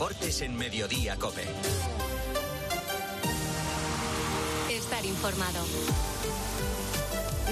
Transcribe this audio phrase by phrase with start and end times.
[0.00, 1.42] deportes en Mediodía Cope.
[4.70, 5.62] Estar informado.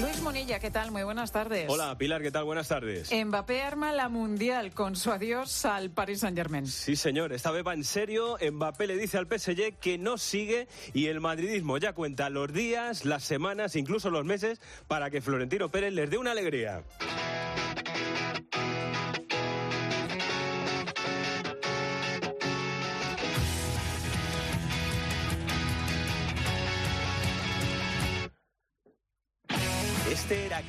[0.01, 0.89] Luis Monilla, ¿qué tal?
[0.89, 1.69] Muy buenas tardes.
[1.69, 2.45] Hola, Pilar, ¿qué tal?
[2.45, 3.11] Buenas tardes.
[3.13, 6.65] Mbappé arma la mundial con su adiós al Paris Saint-Germain.
[6.65, 8.39] Sí, señor, esta vez va en serio.
[8.41, 13.05] Mbappé le dice al PSG que no sigue y el madridismo ya cuenta los días,
[13.05, 16.81] las semanas, incluso los meses para que Florentino Pérez les dé una alegría.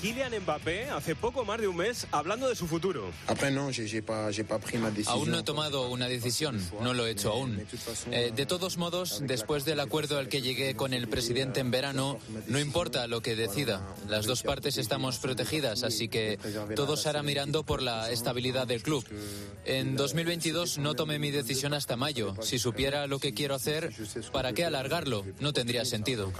[0.00, 3.10] Kylian Mbappé hace poco más de un mes hablando de su futuro.
[5.06, 7.60] Aún no he tomado una decisión, no lo he hecho aún.
[8.10, 12.18] Eh, de todos modos, después del acuerdo al que llegué con el presidente en verano,
[12.46, 13.86] no importa lo que decida.
[14.08, 16.38] Las dos partes estamos protegidas, así que
[16.76, 19.04] todo se hará mirando por la estabilidad del club.
[19.66, 22.34] En 2022 no tomé mi decisión hasta mayo.
[22.40, 23.92] Si supiera lo que quiero hacer,
[24.32, 25.26] ¿para qué alargarlo?
[25.40, 26.32] No tendría sentido.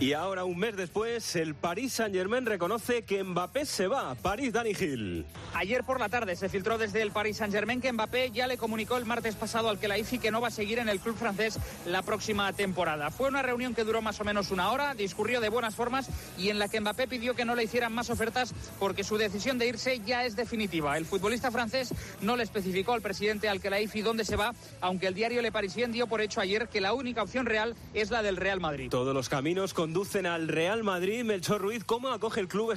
[0.00, 4.14] Y ahora, un mes después, el Paris Saint-Germain reconoce que Mbappé se va.
[4.16, 5.24] París, Dani Gil.
[5.54, 8.96] Ayer por la tarde se filtró desde el Paris Saint-Germain que Mbappé ya le comunicó
[8.96, 12.02] el martes pasado al Kelaifi que no va a seguir en el club francés la
[12.02, 13.10] próxima temporada.
[13.10, 16.48] Fue una reunión que duró más o menos una hora, discurrió de buenas formas y
[16.48, 19.68] en la que Mbappé pidió que no le hicieran más ofertas porque su decisión de
[19.68, 20.98] irse ya es definitiva.
[20.98, 25.14] El futbolista francés no le especificó al presidente al Kelaifi dónde se va, aunque el
[25.14, 28.36] diario Le Parisien dio por hecho ayer que la única opción real es la del
[28.36, 28.90] Real Madrid.
[28.90, 31.22] Todos los caminos conducen al Real Madrid.
[31.24, 32.72] Melchor Ruiz, ¿cómo acoge el club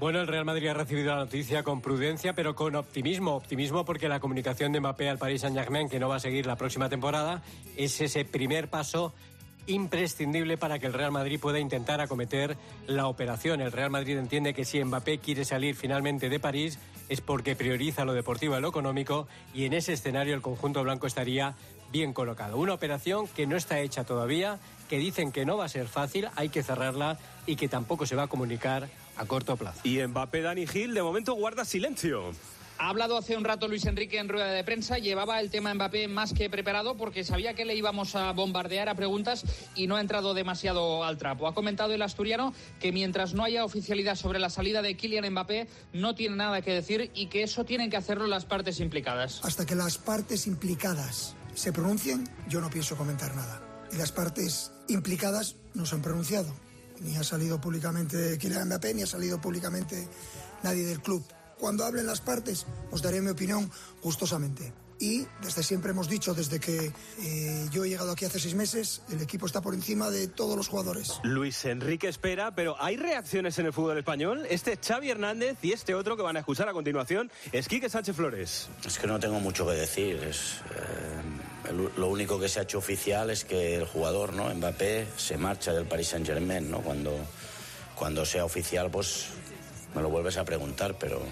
[0.00, 3.36] Bueno, el Real Madrid ha recibido la noticia con prudencia, pero con optimismo.
[3.36, 6.56] Optimismo porque la comunicación de Mbappé al Paris Saint-Germain, que no va a seguir la
[6.56, 7.42] próxima temporada,
[7.76, 9.12] es ese primer paso
[9.66, 13.60] imprescindible para que el Real Madrid pueda intentar acometer la operación.
[13.60, 18.04] El Real Madrid entiende que si Mbappé quiere salir finalmente de París es porque prioriza
[18.04, 21.54] lo deportivo a lo económico y en ese escenario el conjunto blanco estaría
[21.92, 22.56] bien colocado.
[22.56, 24.58] Una operación que no está hecha todavía,
[24.88, 28.16] que dicen que no va a ser fácil, hay que cerrarla y que tampoco se
[28.16, 28.88] va a comunicar
[29.22, 29.80] a corto plazo.
[29.84, 32.32] Y Mbappé Dani Gil de momento guarda silencio.
[32.78, 36.08] Ha hablado hace un rato Luis Enrique en rueda de prensa, llevaba el tema Mbappé
[36.08, 39.44] más que preparado porque sabía que le íbamos a bombardear a preguntas
[39.76, 41.46] y no ha entrado demasiado al trapo.
[41.46, 45.68] Ha comentado el asturiano que mientras no haya oficialidad sobre la salida de Kylian Mbappé
[45.92, 49.40] no tiene nada que decir y que eso tienen que hacerlo las partes implicadas.
[49.44, 53.62] Hasta que las partes implicadas se pronuncien, yo no pienso comentar nada.
[53.92, 56.52] Y las partes implicadas no se han pronunciado.
[57.02, 60.08] Ni ha salido públicamente Kylian Mbappé, ni ha salido públicamente
[60.62, 61.24] nadie del club
[61.62, 63.70] cuando hablen las partes, os daré mi opinión
[64.02, 64.72] gustosamente.
[64.98, 69.02] Y desde siempre hemos dicho, desde que eh, yo he llegado aquí hace seis meses,
[69.12, 71.20] el equipo está por encima de todos los jugadores.
[71.22, 74.44] Luis Enrique espera, pero ¿hay reacciones en el fútbol español?
[74.50, 78.16] Este Xavi Hernández y este otro que van a escuchar a continuación es Quique Sánchez
[78.16, 78.68] Flores.
[78.84, 80.16] Es que no tengo mucho que decir.
[80.16, 81.22] Es, eh,
[81.70, 84.52] lo único que se ha hecho oficial es que el jugador, ¿no?
[84.52, 86.80] Mbappé, se marcha del Paris Saint Germain, ¿no?
[86.80, 87.16] Cuando,
[87.94, 89.26] cuando sea oficial, pues
[89.94, 91.22] me lo vuelves a preguntar, pero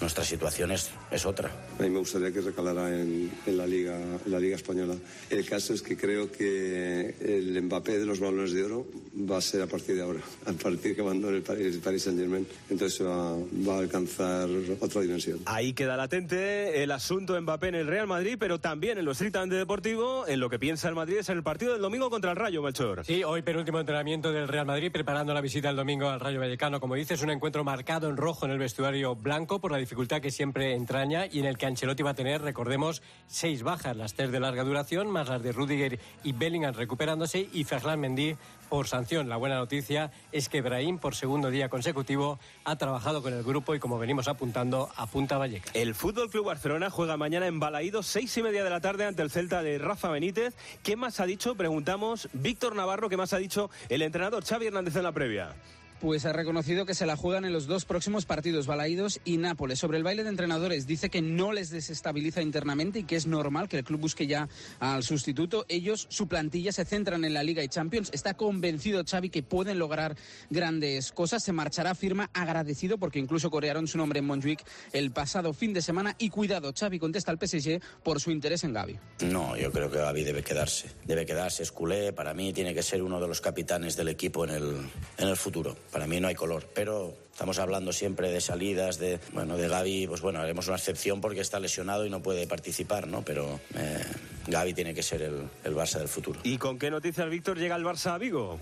[0.00, 1.50] nuestra situación es, es otra.
[1.78, 4.94] A mí me gustaría que recalara en, en, la Liga, en la Liga Española.
[5.30, 8.86] El caso es que creo que el Mbappé de los balones de oro
[9.30, 12.02] va a ser a partir de ahora, a partir que mandó el Paris, el Paris
[12.02, 12.46] Saint Germain.
[12.68, 13.36] Entonces va,
[13.68, 14.48] va, a alcanzar
[14.80, 15.40] otra dimensión.
[15.46, 19.56] Ahí queda latente el asunto Mbappé en el Real Madrid, pero también en lo estrictamente
[19.56, 22.36] deportivo, en lo que piensa el Madrid es en el partido del domingo contra el
[22.36, 23.04] Rayo, Melchor.
[23.04, 26.80] Sí, hoy penúltimo entrenamiento del Real Madrid, preparando la visita el domingo al Rayo Vallecano.
[26.80, 30.30] Como dices, un encuentro marcado en rojo en el vestuario blanco por la dificultad que
[30.30, 34.40] siempre y en el que Ancelotti va a tener, recordemos, seis bajas, las tres de
[34.40, 38.36] larga duración, más las de Rudiger y Bellingham recuperándose y Ferland Mendy
[38.70, 39.28] por sanción.
[39.28, 43.74] La buena noticia es que Brahim, por segundo día consecutivo, ha trabajado con el grupo
[43.74, 45.74] y, como venimos apuntando, apunta Vallecas.
[45.74, 49.22] El Fútbol Club Barcelona juega mañana en Balaído, seis y media de la tarde, ante
[49.22, 50.54] el Celta de Rafa Benítez.
[50.82, 51.54] ¿Qué más ha dicho?
[51.54, 55.54] Preguntamos Víctor Navarro, ¿qué más ha dicho el entrenador Xavi Hernández en la previa?
[56.04, 59.78] Pues ha reconocido que se la juegan en los dos próximos partidos, Balaídos y Nápoles.
[59.78, 63.70] Sobre el baile de entrenadores, dice que no les desestabiliza internamente y que es normal
[63.70, 64.46] que el club busque ya
[64.80, 65.64] al sustituto.
[65.66, 68.10] Ellos, su plantilla, se centran en la Liga y Champions.
[68.12, 70.14] Está convencido Xavi que pueden lograr
[70.50, 71.42] grandes cosas.
[71.42, 74.62] Se marchará firma agradecido porque incluso corearon su nombre en Montjuic
[74.92, 76.16] el pasado fin de semana.
[76.18, 78.98] Y cuidado, Xavi contesta al PSG por su interés en Gaby.
[79.22, 80.90] No, yo creo que Gaby debe quedarse.
[81.06, 82.12] Debe quedarse, es culé.
[82.12, 84.76] Para mí tiene que ser uno de los capitanes del equipo en el,
[85.16, 89.20] en el futuro para mí no hay color, pero estamos hablando siempre de salidas, de
[89.32, 93.06] bueno, de Gaby, pues bueno, haremos una excepción porque está lesionado y no puede participar,
[93.06, 93.22] ¿no?
[93.24, 94.02] Pero eh,
[94.48, 96.40] Gaby tiene que ser el, el Barça del futuro.
[96.42, 98.58] ¿Y con qué noticias, Víctor, llega el Barça a Vigo?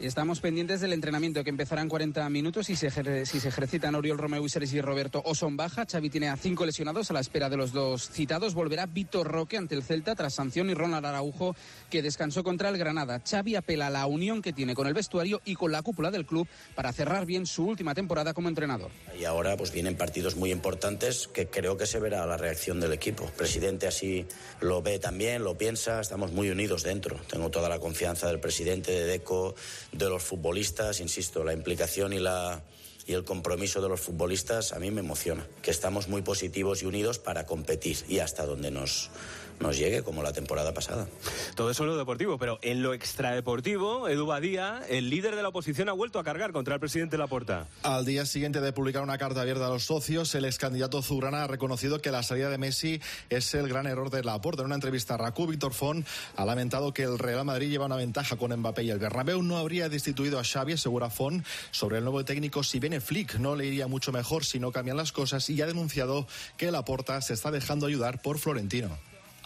[0.00, 4.46] Estamos pendientes del entrenamiento que empezará en 40 minutos y si se ejercitan Oriol Romeu
[4.46, 5.86] y Sergi Roberto o son baja.
[5.90, 8.54] Xavi tiene a cinco lesionados a la espera de los dos citados.
[8.54, 11.56] Volverá Víctor Roque ante el Celta tras sanción y Ronald Araujo
[11.90, 13.20] que descansó contra el Granada.
[13.28, 16.26] Xavi apela a la unión que tiene con el vestuario y con la cúpula del
[16.26, 16.46] club
[16.76, 18.92] para cerrar bien su última temporada como entrenador.
[19.18, 22.92] Y ahora pues vienen partidos muy importantes que creo que se verá la reacción del
[22.92, 23.24] equipo.
[23.24, 24.26] El presidente así
[24.60, 27.16] lo ve también, lo piensa, estamos muy unidos dentro.
[27.28, 29.56] Tengo toda la confianza del presidente, de Deco,
[29.92, 32.62] de los futbolistas, insisto, la implicación y la
[33.08, 36.86] y el compromiso de los futbolistas a mí me emociona, que estamos muy positivos y
[36.86, 39.10] unidos para competir y hasta donde nos,
[39.60, 41.06] nos llegue, como la temporada pasada.
[41.54, 45.48] Todo eso en lo deportivo, pero en lo extradeportivo, Edu Badía, el líder de la
[45.48, 47.66] oposición, ha vuelto a cargar contra el presidente Laporta.
[47.82, 51.44] Al día siguiente de publicar una carta abierta a los socios, el ex candidato Zurana
[51.44, 53.00] ha reconocido que la salida de Messi
[53.30, 54.62] es el gran error de Laporta.
[54.62, 56.06] En una entrevista a Raku, Víctor Font
[56.36, 59.58] ha lamentado que el Real Madrid lleva una ventaja con Mbappé y el Bernabéu no
[59.58, 63.36] habría destituido a Xavi, asegura Font, sobre el nuevo técnico si viene Flick.
[63.36, 66.26] No le iría mucho mejor si no cambian las cosas y ha denunciado
[66.56, 68.98] que Laporta se está dejando ayudar por Florentino.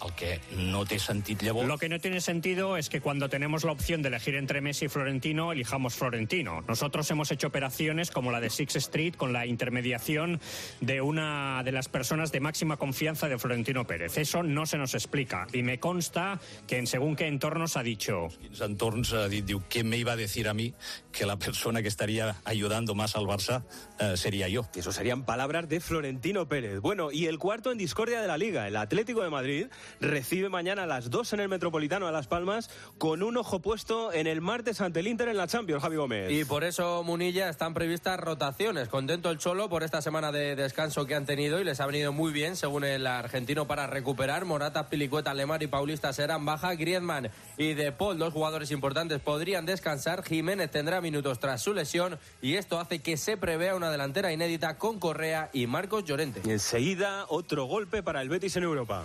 [0.05, 1.69] El que no té sentit llavors...
[1.69, 4.87] Lo que no tiene sentido es que cuando tenemos la opción de elegir entre Messi
[4.87, 6.63] y Florentino, elijamos Florentino.
[6.67, 10.41] Nosotros hemos hecho operaciones como la de Six Street con la intermediación
[10.81, 14.19] de una de las personas de máxima confianza de Florentino Pérez.
[14.19, 18.29] Eso no se nos explica y me consta que en según qué entornos ha dicho...
[18.43, 20.73] Quins entorns ha dit, diu, què me iba a decir a mí
[21.13, 23.63] que la persona que estaría ayudando más al Barça
[23.99, 24.67] eh, sería yo?
[24.75, 26.81] Eso serían palabras de Florentino Pérez.
[26.81, 29.67] Bueno, y el cuarto en discordia de la Liga, el Atlético de Madrid,
[30.01, 34.13] recibe mañana a las 2 en el Metropolitano a Las Palmas con un ojo puesto
[34.13, 36.31] en el martes ante el Inter en la Champions, Javi Gómez.
[36.31, 38.89] Y por eso, Munilla, están previstas rotaciones.
[38.89, 42.13] Contento el Cholo por esta semana de descanso que han tenido y les ha venido
[42.13, 44.45] muy bien, según el argentino, para recuperar.
[44.45, 46.75] Morata, Pilicueta, Lemar y Paulista serán baja.
[46.75, 50.25] Griezmann y De Paul, dos jugadores importantes, podrían descansar.
[50.25, 54.79] Jiménez tendrá minutos tras su lesión y esto hace que se prevea una delantera inédita
[54.79, 56.43] con Correa y Marcos Llorente.
[56.45, 59.05] Y enseguida, otro golpe para el Betis en Europa.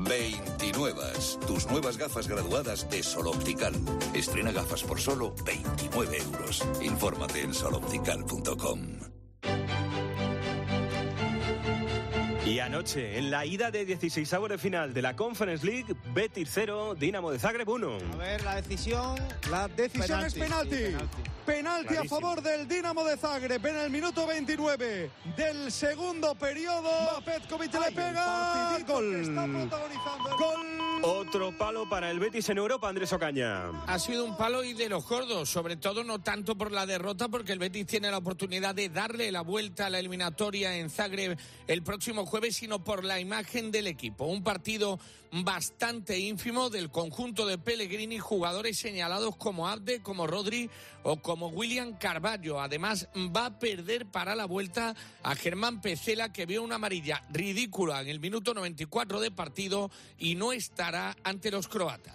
[0.00, 0.92] 29.
[1.46, 3.74] Tus nuevas gafas graduadas de Sol Optical.
[4.14, 6.66] Estrena gafas por solo 29 euros.
[6.82, 9.19] Infórmate en soloptical.com.
[12.50, 16.96] Y anoche, en la ida de 16 de final de la Conference League, Betis 0,
[16.98, 17.98] Dinamo de Zagreb 1.
[18.12, 19.14] A ver, la decisión.
[19.48, 20.74] La decisión es penalti.
[20.74, 21.20] Sí, penalti.
[21.46, 26.90] Penalti a favor del Dinamo de Zagreb en el minuto 29 del segundo periodo.
[27.24, 28.78] Petkovic le pega.
[28.84, 29.32] Gol.
[30.36, 30.80] Gol.
[31.02, 33.70] Otro palo para el Betis en Europa, Andrés Ocaña.
[33.86, 37.28] Ha sido un palo y de los gordos, sobre todo no tanto por la derrota,
[37.28, 41.38] porque el Betis tiene la oportunidad de darle la vuelta a la eliminatoria en Zagreb
[41.66, 44.24] el próximo jueves, sino por la imagen del equipo.
[44.24, 44.98] Un partido
[45.32, 50.70] bastante ínfimo del conjunto de Pellegrini, jugadores señalados como Abde, como Rodri
[51.02, 52.60] o como William Carballo.
[52.60, 58.00] Además, va a perder para la vuelta a Germán Pecela, que vio una amarilla ridícula
[58.00, 62.14] en el minuto 94 de partido y no estará ante los croatas.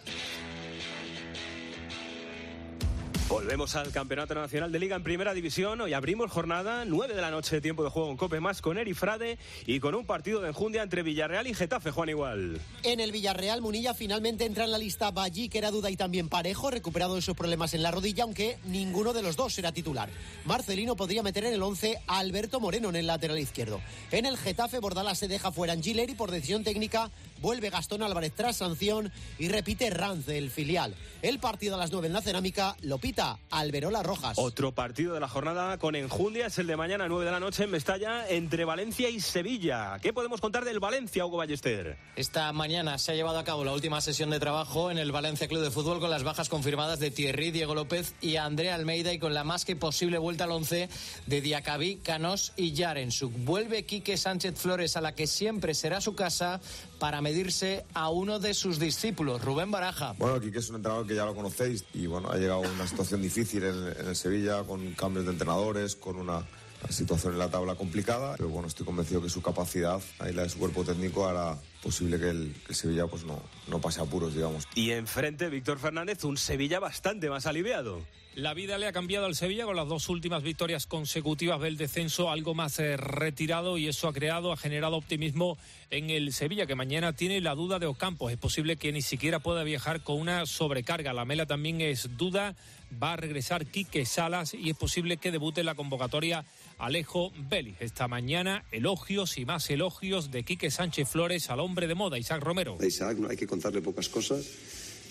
[3.27, 5.81] Volvemos al Campeonato Nacional de Liga en Primera División.
[5.81, 8.93] Hoy abrimos jornada, 9 de la noche, tiempo de juego en Cope más con Eri
[8.93, 12.61] Frade y con un partido de enjundia entre Villarreal y Getafe, Juan Igual.
[12.83, 16.29] En el Villarreal, Munilla finalmente entra en la lista Ballí, que era duda y también
[16.29, 20.07] parejo, recuperado de sus problemas en la rodilla, aunque ninguno de los dos será titular.
[20.45, 23.81] Marcelino podría meter en el 11 a Alberto Moreno en el lateral izquierdo.
[24.11, 27.09] En el Getafe, Bordala se deja fuera Angileri por decisión técnica
[27.45, 30.95] vuelve Gastón Álvarez tras sanción y repite Ranz del filial.
[31.21, 34.39] El partido a las 9 en la cerámica lo pita Alberola Rojas.
[34.39, 37.65] Otro partido de la jornada con enjundia es el de mañana 9 de la noche
[37.65, 39.99] en Mestalla entre Valencia y Sevilla.
[40.01, 41.99] ¿Qué podemos contar del Valencia, Hugo Ballester?
[42.15, 45.47] Esta mañana se ha llevado a cabo la última sesión de trabajo en el Valencia
[45.47, 49.19] Club de Fútbol con las bajas confirmadas de Thierry, Diego López y Andrea Almeida y
[49.19, 50.89] con la más que posible vuelta al 11
[51.27, 53.31] de Diacabí, Canos y Yarensuk.
[53.43, 56.59] Vuelve Quique Sánchez Flores a la que siempre será su casa
[56.99, 60.13] para medirse a uno de sus discípulos, Rubén Baraja.
[60.17, 62.87] Bueno, Quique es un entrenador que ya lo conocéis y bueno, ha llegado a una
[62.87, 66.45] situación difícil en, en el Sevilla con cambios de entrenadores, con una
[66.89, 69.99] situación en la tabla complicada, pero bueno, estoy convencido que su capacidad
[70.29, 73.41] y la de su cuerpo técnico hará posible que el, que el Sevilla pues no,
[73.67, 74.67] no pase apuros, digamos.
[74.75, 78.01] Y enfrente, Víctor Fernández, un Sevilla bastante más aliviado.
[78.35, 82.29] La vida le ha cambiado al Sevilla con las dos últimas victorias consecutivas del descenso,
[82.29, 85.57] algo más eh, retirado y eso ha creado, ha generado optimismo
[85.89, 88.33] en el Sevilla, que mañana tiene la duda de Ocampos.
[88.33, 91.13] Es posible que ni siquiera pueda viajar con una sobrecarga.
[91.13, 92.57] La Mela también es duda.
[93.01, 96.43] Va a regresar Quique Salas y es posible que debute en la convocatoria
[96.77, 97.77] Alejo Vélez.
[97.79, 102.43] Esta mañana elogios y más elogios de Quique Sánchez Flores al hombre de moda, Isaac
[102.43, 102.77] Romero.
[102.85, 104.45] Isaac no hay que contarle pocas cosas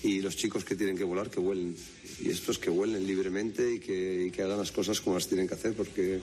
[0.05, 1.75] y los chicos que tienen que volar que vuelen
[2.21, 5.49] y estos que vuelen libremente y que, y que hagan las cosas como las tienen
[5.49, 6.21] que hacer porque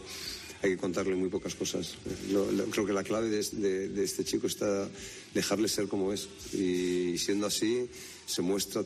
[0.64, 1.96] hay que contarle muy pocas cosas.
[2.32, 4.88] Lo- lo- creo que la clave de, de- de este chico está
[5.34, 7.90] dejarle ser como es y siendo así
[8.28, 8.84] se muestra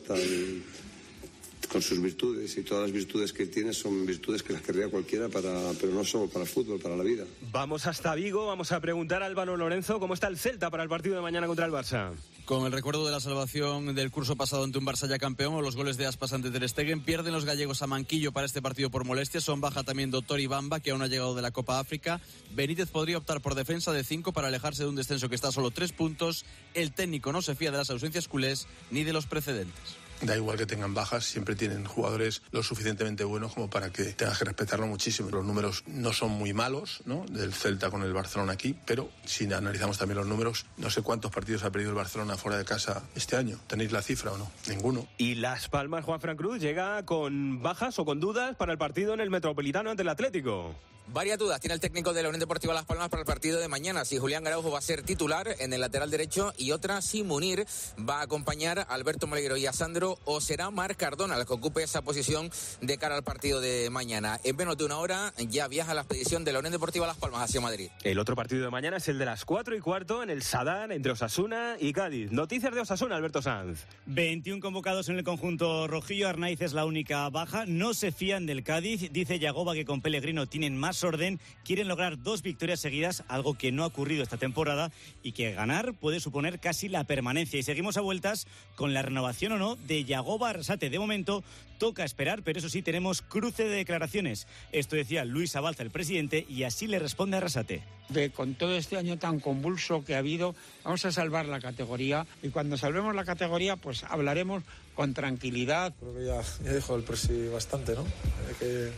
[1.70, 5.28] con sus virtudes y todas las virtudes que tiene son virtudes que las querría cualquiera
[5.28, 8.80] para pero no solo para el fútbol para la vida Vamos hasta Vigo, vamos a
[8.80, 11.72] preguntar a Álvaro Lorenzo cómo está el Celta para el partido de mañana contra el
[11.72, 12.12] Barça.
[12.46, 15.62] Con el recuerdo de la salvación del curso pasado ante un Barça ya campeón o
[15.62, 18.88] los goles de Aspas ante Ter Stegen, pierden los gallegos a Manquillo para este partido
[18.88, 19.42] por molestias.
[19.42, 22.20] Son baja también Doctor y Bamba, que aún ha llegado de la Copa África.
[22.52, 25.52] Benítez podría optar por defensa de 5 para alejarse de un descenso que está a
[25.52, 26.44] solo 3 puntos.
[26.74, 30.05] El técnico no se fía de las ausencias culés ni de los precedentes.
[30.22, 34.38] Da igual que tengan bajas, siempre tienen jugadores lo suficientemente buenos como para que tengas
[34.38, 35.30] que respetarlo muchísimo.
[35.30, 37.24] Los números no son muy malos, ¿no?
[37.30, 41.30] Del Celta con el Barcelona aquí, pero si analizamos también los números, no sé cuántos
[41.30, 43.58] partidos ha perdido el Barcelona fuera de casa este año.
[43.66, 44.50] ¿Tenéis la cifra o no?
[44.68, 45.06] Ninguno.
[45.18, 49.14] Y Las Palmas, Juan Fran Cruz, llega con bajas o con dudas para el partido
[49.14, 50.74] en el Metropolitano ante el Atlético.
[51.08, 53.68] Varias dudas tiene el técnico de la Unión Deportiva Las Palmas para el partido de
[53.68, 54.04] mañana.
[54.04, 57.64] Si Julián Araujo va a ser titular en el lateral derecho y otra si Munir
[57.98, 61.52] va a acompañar a Alberto Moleguero y a Sandro o será Marc Cardona el que
[61.52, 64.40] ocupe esa posición de cara al partido de mañana.
[64.42, 67.42] En menos de una hora ya viaja la expedición de la Unión Deportiva Las Palmas
[67.42, 67.88] hacia Madrid.
[68.02, 70.90] El otro partido de mañana es el de las 4 y cuarto en el Sadar
[70.90, 72.32] entre Osasuna y Cádiz.
[72.32, 73.86] Noticias de Osasuna, Alberto Sanz.
[74.06, 76.28] 21 convocados en el conjunto rojillo.
[76.28, 77.64] Arnaiz es la única baja.
[77.64, 79.12] No se fían del Cádiz.
[79.12, 81.40] Dice Yagoba que con Pellegrino tienen más orden.
[81.64, 84.90] Quieren lograr dos victorias seguidas, algo que no ha ocurrido esta temporada
[85.22, 87.58] y que ganar puede suponer casi la permanencia.
[87.58, 90.90] Y seguimos a vueltas con la renovación o no de Yagoba Arrasate.
[90.90, 91.42] De momento
[91.78, 94.46] toca esperar, pero eso sí, tenemos cruce de declaraciones.
[94.72, 97.82] Esto decía Luis Abalza, el presidente, y así le responde Arrasate.
[98.08, 102.26] de con todo este año tan convulso que ha habido, vamos a salvar la categoría
[102.42, 104.62] y cuando salvemos la categoría pues hablaremos
[104.94, 105.92] con tranquilidad.
[106.00, 108.02] Creo que ya, ya dijo el presi bastante, ¿no?
[108.02, 108.92] Eh, Que,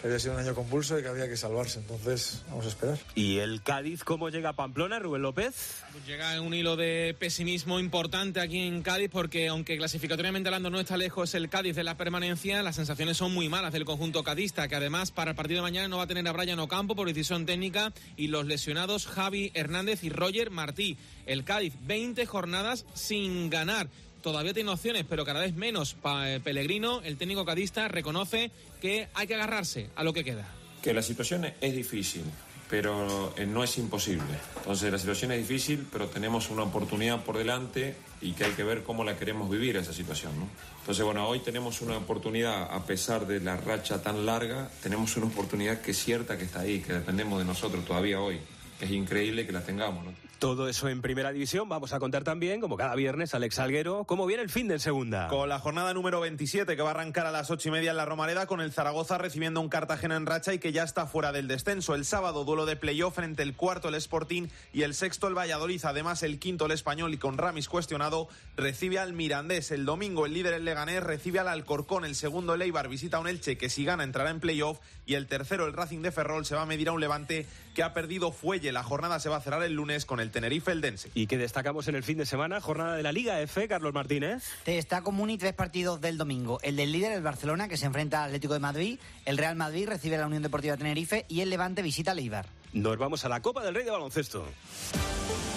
[0.00, 1.80] que había sido un año convulso y que había que salvarse.
[1.80, 2.98] Entonces, vamos a esperar.
[3.14, 5.82] ¿Y el Cádiz cómo llega a Pamplona, Rubén López?
[5.92, 10.70] Pues llega en un hilo de pesimismo importante aquí en Cádiz porque aunque clasificatoriamente hablando
[10.70, 14.22] no está lejos el Cádiz de la permanencia, las sensaciones son muy malas del conjunto
[14.22, 16.94] cadista, que además para el partido de mañana no va a tener a Brian Ocampo
[16.94, 20.96] por decisión técnica y los lesionados Javi Hernández y Roger Martí.
[21.26, 23.88] El Cádiz 20 jornadas sin ganar.
[24.22, 25.94] Todavía tiene opciones, pero cada vez menos.
[25.94, 30.46] Pa- eh, Pellegrino, el técnico cadista, reconoce que hay que agarrarse a lo que queda.
[30.82, 32.22] Que la situación es difícil,
[32.68, 34.24] pero eh, no es imposible.
[34.56, 38.64] Entonces la situación es difícil, pero tenemos una oportunidad por delante y que hay que
[38.64, 40.38] ver cómo la queremos vivir esa situación.
[40.38, 40.48] ¿no?
[40.80, 45.26] Entonces, bueno, hoy tenemos una oportunidad, a pesar de la racha tan larga, tenemos una
[45.26, 48.38] oportunidad que es cierta que está ahí, que dependemos de nosotros todavía hoy.
[48.80, 50.04] Es increíble que la tengamos.
[50.38, 51.68] Todo eso en primera división.
[51.68, 55.26] Vamos a contar también, como cada viernes, Alex Salguero, cómo viene el fin de segunda.
[55.26, 57.96] Con la jornada número 27 que va a arrancar a las ocho y media en
[57.96, 61.32] la Romareda con el Zaragoza recibiendo un Cartagena en racha y que ya está fuera
[61.32, 61.96] del descenso.
[61.96, 65.84] El sábado duelo de playoff frente el cuarto el Sporting y el sexto el Valladolid.
[65.84, 69.72] Además el quinto el Español y con Ramis cuestionado recibe al Mirandés.
[69.72, 72.04] El domingo el líder el Leganés recibe al Alcorcón.
[72.04, 75.14] El segundo el Eibar visita a un Elche que si gana entrará en playoff y
[75.14, 77.92] el tercero el Racing de Ferrol se va a medir a un Levante que ha
[77.92, 78.70] perdido fuelle.
[78.70, 81.10] La jornada se va a cerrar el lunes con el Tenerife Eldense.
[81.14, 82.60] ¿Y que destacamos en el fin de semana?
[82.60, 84.44] Jornada de la Liga F, Carlos Martínez.
[84.64, 86.58] Te está común y tres partidos del domingo.
[86.62, 88.98] El del líder, el Barcelona, que se enfrenta al Atlético de Madrid.
[89.24, 91.24] El Real Madrid recibe a la Unión Deportiva Tenerife.
[91.28, 92.46] Y el Levante visita al Eibar.
[92.72, 94.44] Nos vamos a la Copa del Rey de Baloncesto.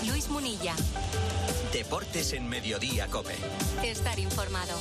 [0.08, 0.76] Luis Munilla.
[1.74, 3.36] Deportes en Mediodía, Cope.
[3.84, 4.78] Estar informado.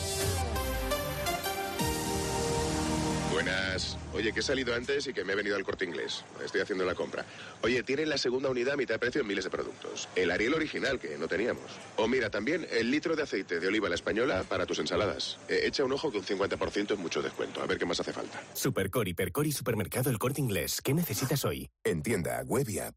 [3.42, 3.97] Buenas.
[4.12, 6.26] Oye, que he salido antes y que me he venido al corte inglés.
[6.44, 7.25] Estoy haciendo la compra.
[7.62, 10.11] Oye, tienen la segunda unidad a mitad de precio en miles de productos.
[10.14, 11.64] El Ariel original, que no teníamos.
[11.97, 15.38] O mira, también el litro de aceite de oliva la española para tus ensaladas.
[15.49, 17.62] Eh, echa un ojo que un 50% es mucho descuento.
[17.62, 18.42] A ver qué más hace falta.
[18.52, 20.82] Supercor, Hipercor y Supermercado El Corte Inglés.
[20.82, 21.70] ¿Qué necesitas hoy?
[21.82, 22.94] En tienda, web y app.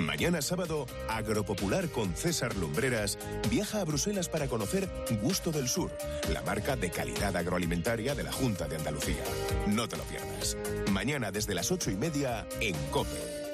[0.00, 3.18] Mañana sábado, Agropopular con César Lumbreras
[3.50, 4.88] viaja a Bruselas para conocer
[5.22, 5.90] Gusto del Sur,
[6.32, 9.22] la marca de calidad agroalimentaria de la Junta de Andalucía.
[9.66, 10.56] No te lo pierdas.
[10.90, 13.47] Mañana desde las ocho y media en COPE.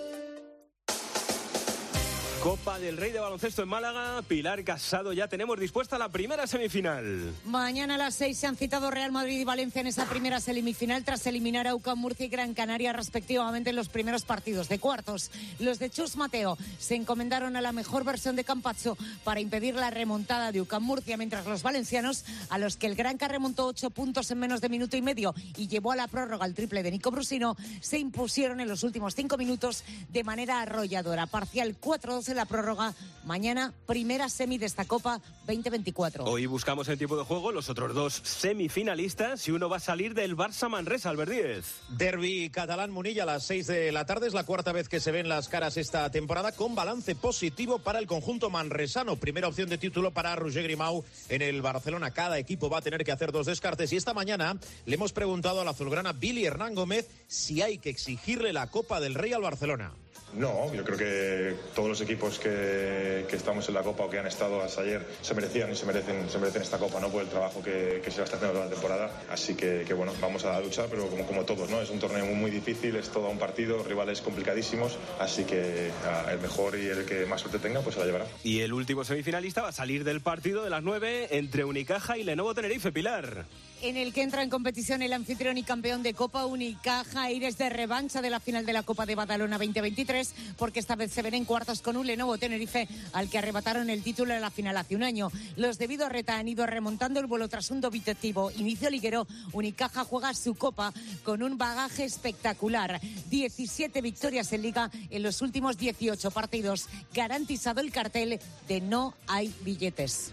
[2.44, 4.20] Copa del Rey de Baloncesto en Málaga.
[4.28, 7.32] Pilar Casado, ya tenemos dispuesta la primera semifinal.
[7.46, 11.04] Mañana a las seis se han citado Real Madrid y Valencia en esa primera semifinal
[11.04, 15.30] tras eliminar a UCAM Murcia y Gran Canaria respectivamente en los primeros partidos de cuartos.
[15.58, 19.88] Los de Chus Mateo se encomendaron a la mejor versión de Campacho para impedir la
[19.88, 24.30] remontada de UCAM Murcia, mientras los valencianos, a los que el Granca remontó ocho puntos
[24.30, 27.10] en menos de minuto y medio y llevó a la prórroga el triple de Nico
[27.10, 29.82] Brusino, se impusieron en los últimos cinco minutos
[30.12, 31.26] de manera arrolladora.
[31.26, 32.94] Parcial 4-12 la prórroga.
[33.24, 36.24] Mañana, primera semi de esta Copa 2024.
[36.24, 40.14] Hoy buscamos en tiempo de juego los otros dos semifinalistas y uno va a salir
[40.14, 41.64] del Barça Manresa, Albert Díez.
[41.88, 44.26] Derby catalán Munilla a las 6 de la tarde.
[44.26, 47.98] Es la cuarta vez que se ven las caras esta temporada con balance positivo para
[47.98, 49.16] el conjunto manresano.
[49.16, 52.10] Primera opción de título para Roger Grimau en el Barcelona.
[52.10, 53.92] Cada equipo va a tener que hacer dos descartes.
[53.92, 57.90] Y esta mañana le hemos preguntado a la azulgrana Billy Hernán Gómez si hay que
[57.90, 59.92] exigirle la Copa del Rey al Barcelona.
[60.36, 64.18] No, yo creo que todos los equipos que, que, estamos en la Copa o que
[64.18, 67.08] han estado hasta ayer se merecían y se merecen, se merecen esta Copa, ¿no?
[67.08, 69.22] Por el trabajo que, que se va a estar haciendo toda la temporada.
[69.30, 71.80] Así que, bueno, vamos a luchar, pero como, todos, ¿no?
[71.80, 76.40] Es un torneo muy, difícil, es todo un partido, rivales complicadísimos, así que a, el
[76.40, 78.26] mejor y el que más suerte tenga, pues se la llevará.
[78.42, 82.24] Y el último semifinalista va a salir del partido de las 9 entre Unicaja y
[82.24, 83.46] Lenovo Tenerife, Pilar
[83.84, 87.68] en el que entra en competición el anfitrión y campeón de Copa Unicaja, Aires de
[87.68, 91.34] revancha de la final de la Copa de Badalona 2023, porque esta vez se ven
[91.34, 94.96] en cuartos con un Lenovo Tenerife al que arrebataron el título en la final hace
[94.96, 95.30] un año.
[95.56, 99.26] Los de Reta han ido remontando el vuelo tras un dubitativo inicio liguero.
[99.52, 102.98] Unicaja juega su Copa con un bagaje espectacular.
[103.28, 106.86] 17 victorias en Liga en los últimos 18 partidos.
[107.12, 110.32] Garantizado el cartel de no hay billetes.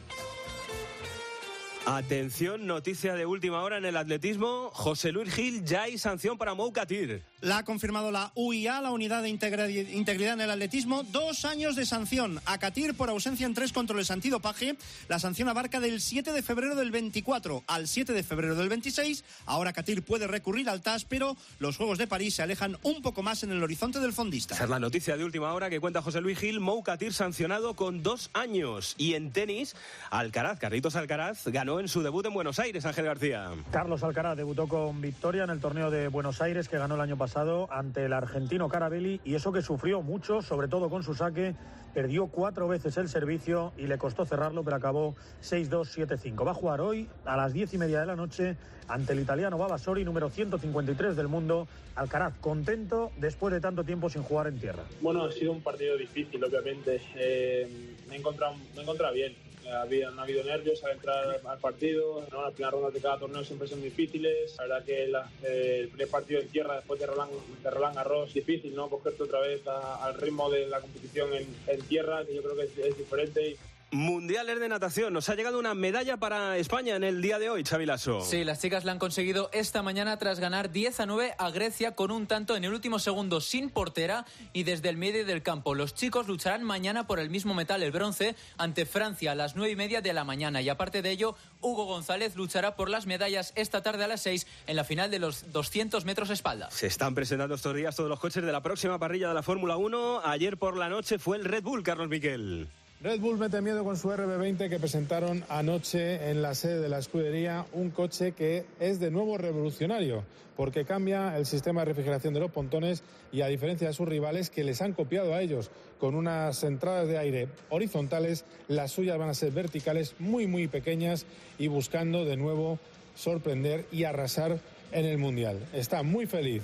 [1.88, 4.70] Atención, noticia de última hora en el atletismo.
[4.72, 7.24] José Luis Gil, ya hay sanción para Moukatir.
[7.42, 11.02] La ha confirmado la UIA, la Unidad de Integridad en el Atletismo.
[11.02, 14.78] Dos años de sanción a Katir por ausencia en tres controles antidopaje.
[15.08, 19.24] La sanción abarca del 7 de febrero del 24 al 7 de febrero del 26.
[19.48, 23.24] Ahora Katir puede recurrir al TAS, pero los Juegos de París se alejan un poco
[23.24, 24.54] más en el horizonte del fondista.
[24.54, 26.60] Esa es la noticia de última hora que cuenta José Luis Gil.
[26.60, 28.94] Moukatir sancionado con dos años.
[29.00, 29.76] Y en tenis,
[30.12, 33.52] Alcaraz, Carlitos Alcaraz, ganó en su debut en Buenos Aires, Ángel García.
[33.72, 37.18] Carlos Alcaraz debutó con victoria en el torneo de Buenos Aires que ganó el año
[37.18, 41.56] pasado ante el argentino Carabelli y eso que sufrió mucho, sobre todo con su saque,
[41.94, 46.46] perdió cuatro veces el servicio y le costó cerrarlo, pero acabó 6-2-7-5.
[46.46, 48.58] Va a jugar hoy a las diez y media de la noche
[48.88, 51.68] ante el italiano Babasori, número 153 del mundo.
[51.96, 54.84] Alcaraz, contento después de tanto tiempo sin jugar en tierra.
[55.02, 57.02] Bueno, ha sido un partido difícil, obviamente.
[57.16, 59.36] Eh, me, he encontrado, me he encontrado bien
[59.70, 62.26] había, no ha habido nervios al entrar al partido.
[62.32, 62.42] ¿no?
[62.42, 64.56] Las primeras rondas de cada torneo siempre son difíciles.
[64.58, 65.04] La verdad que
[65.44, 67.32] eh, el primer partido en tierra después de Roland,
[67.64, 68.90] de Roland Garros difícil, ¿no?
[68.90, 72.64] Cogerte otra vez al ritmo de la competición en, en, tierra, que yo creo que
[72.64, 73.58] es, es diferente.
[73.94, 75.12] Mundiales de natación.
[75.12, 78.22] Nos ha llegado una medalla para España en el día de hoy, Xavi Lasso.
[78.22, 81.94] Sí, las chicas la han conseguido esta mañana tras ganar 10 a 9 a Grecia
[81.94, 85.76] con un tanto en el último segundo sin portera y desde el medio del campo.
[85.76, 89.74] Los chicos lucharán mañana por el mismo metal, el bronce, ante Francia a las 9
[89.74, 90.62] y media de la mañana.
[90.62, 94.48] Y aparte de ello, Hugo González luchará por las medallas esta tarde a las 6
[94.68, 96.72] en la final de los 200 metros espalda.
[96.72, 99.76] Se están presentando estos días todos los coches de la próxima parrilla de la Fórmula
[99.76, 100.22] 1.
[100.24, 102.70] Ayer por la noche fue el Red Bull, Carlos Miquel.
[103.04, 107.00] Red Bull mete miedo con su RB20 que presentaron anoche en la sede de la
[107.00, 110.24] escudería, un coche que es de nuevo revolucionario
[110.56, 114.52] porque cambia el sistema de refrigeración de los pontones y a diferencia de sus rivales
[114.52, 119.30] que les han copiado a ellos con unas entradas de aire horizontales, las suyas van
[119.30, 121.26] a ser verticales muy muy pequeñas
[121.58, 122.78] y buscando de nuevo
[123.16, 124.60] sorprender y arrasar
[124.92, 125.58] en el Mundial.
[125.74, 126.62] Está muy feliz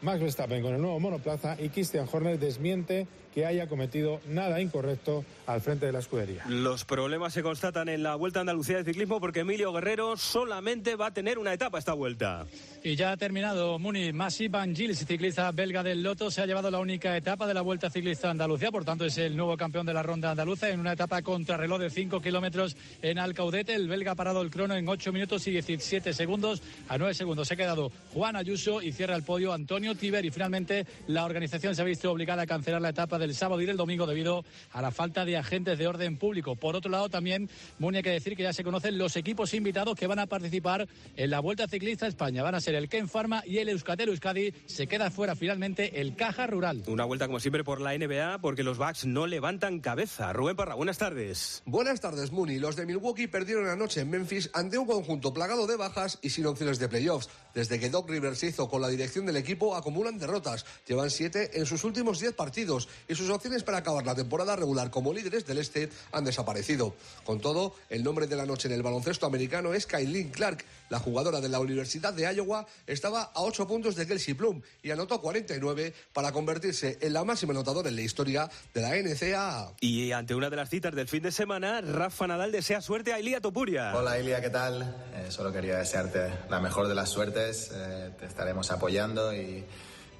[0.00, 5.24] Max Verstappen con el nuevo monoplaza y Christian Horner desmiente que haya cometido nada incorrecto
[5.46, 6.42] al frente de la escudería.
[6.48, 10.96] Los problemas se constatan en la Vuelta a Andalucía de Ciclismo porque Emilio Guerrero solamente
[10.96, 12.46] va a tener una etapa esta vuelta.
[12.82, 16.68] Y ya ha terminado Muni Massi Van Gils, ciclista belga del Loto, se ha llevado
[16.68, 19.94] la única etapa de la Vuelta Ciclista Andalucía, por tanto es el nuevo campeón de
[19.94, 23.72] la ronda andaluza en una etapa contrarreloj de 5 kilómetros en Alcaudete.
[23.72, 26.60] El belga ha parado el crono en 8 minutos y 17 segundos.
[26.88, 30.24] A 9 segundos se ha quedado Juan Ayuso y cierra el podio Antonio Tiber.
[30.24, 33.66] Y finalmente la organización se ha visto obligada a cancelar la etapa del sábado y
[33.66, 36.56] del domingo debido a la falta de agentes de orden público.
[36.56, 39.94] Por otro lado, también Muni hay que decir que ya se conocen los equipos invitados
[39.96, 42.42] que van a participar en la Vuelta Ciclista España.
[42.42, 44.52] Van a ser el Ken Pharma y el Euskatel Euskadi.
[44.66, 46.82] Se queda fuera finalmente el Caja Rural.
[46.86, 50.32] Una vuelta como siempre por la NBA porque los Bucks no levantan cabeza.
[50.32, 51.62] Rubén Parra, buenas tardes.
[51.66, 52.58] Buenas tardes, Muni.
[52.58, 56.46] Los de Milwaukee perdieron anoche en Memphis ante un conjunto plagado de bajas y sin
[56.46, 57.28] opciones de playoffs.
[57.58, 60.64] Desde que Doc Rivers se hizo con la dirección del equipo acumulan derrotas.
[60.86, 64.92] Llevan siete en sus últimos diez partidos y sus opciones para acabar la temporada regular
[64.92, 66.94] como líderes del este han desaparecido.
[67.24, 70.64] Con todo, el nombre de la noche en el baloncesto americano es Kailin Clark.
[70.88, 74.92] La jugadora de la Universidad de Iowa estaba a 8 puntos de Kelsey Plum y
[74.92, 79.72] anotó 49 para convertirse en la máxima anotadora en la historia de la NCAA.
[79.80, 83.18] Y ante una de las citas del fin de semana, Rafa Nadal desea suerte a
[83.18, 83.96] Ilia Topuria.
[83.96, 84.96] Hola Ilia, ¿qué tal?
[85.16, 87.47] Eh, solo quería desearte la mejor de las suertes.
[87.48, 89.64] Eh, te estaremos apoyando y,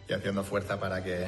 [0.08, 1.26] y haciendo fuerza para que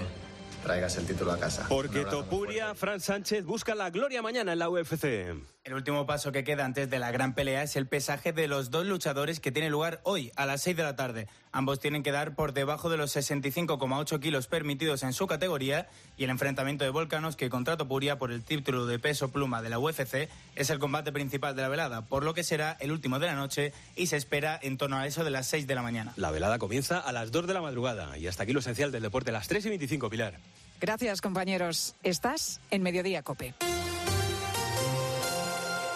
[0.63, 1.67] traigas el título a casa.
[1.69, 5.35] Porque Topuria, Fran Sánchez busca la gloria mañana en la UFC.
[5.63, 8.71] El último paso que queda antes de la gran pelea es el pesaje de los
[8.71, 11.29] dos luchadores que tiene lugar hoy a las 6 de la tarde.
[11.53, 16.25] Ambos tienen que dar por debajo de los 65,8 kilos permitidos en su categoría y
[16.25, 19.79] el enfrentamiento de Volcanos que contra Topuria por el título de peso pluma de la
[19.79, 23.27] UFC es el combate principal de la velada, por lo que será el último de
[23.27, 26.15] la noche y se espera en torno a eso de las 6 de la mañana.
[26.17, 29.03] La velada comienza a las 2 de la madrugada y hasta aquí lo esencial del
[29.03, 30.39] deporte a las 3 y 25, Pilar.
[30.81, 31.97] Gracias, compañeros.
[32.03, 33.55] Estás en Mediodía Cope.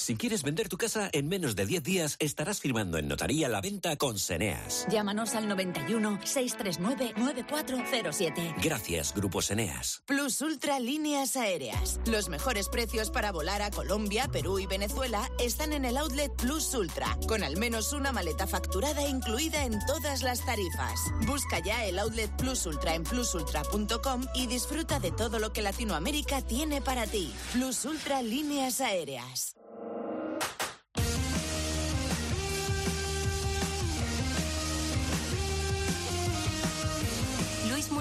[0.00, 3.60] Si quieres vender tu casa en menos de 10 días, estarás firmando en notaría la
[3.60, 4.86] venta con Seneas.
[4.88, 8.54] Llámanos al 91 639 9407.
[8.62, 10.04] Gracias, Grupo Seneas.
[10.06, 11.98] Plus Ultra Líneas Aéreas.
[12.06, 16.72] Los mejores precios para volar a Colombia, Perú y Venezuela están en el outlet Plus
[16.74, 21.00] Ultra, con al menos una maleta facturada incluida en todas las tarifas.
[21.26, 26.40] Busca ya el outlet Plus Ultra en plusultra.com y disfruta de todo lo que Latinoamérica
[26.40, 27.34] tiene para ti.
[27.52, 29.57] Plus Ultra Líneas Aéreas.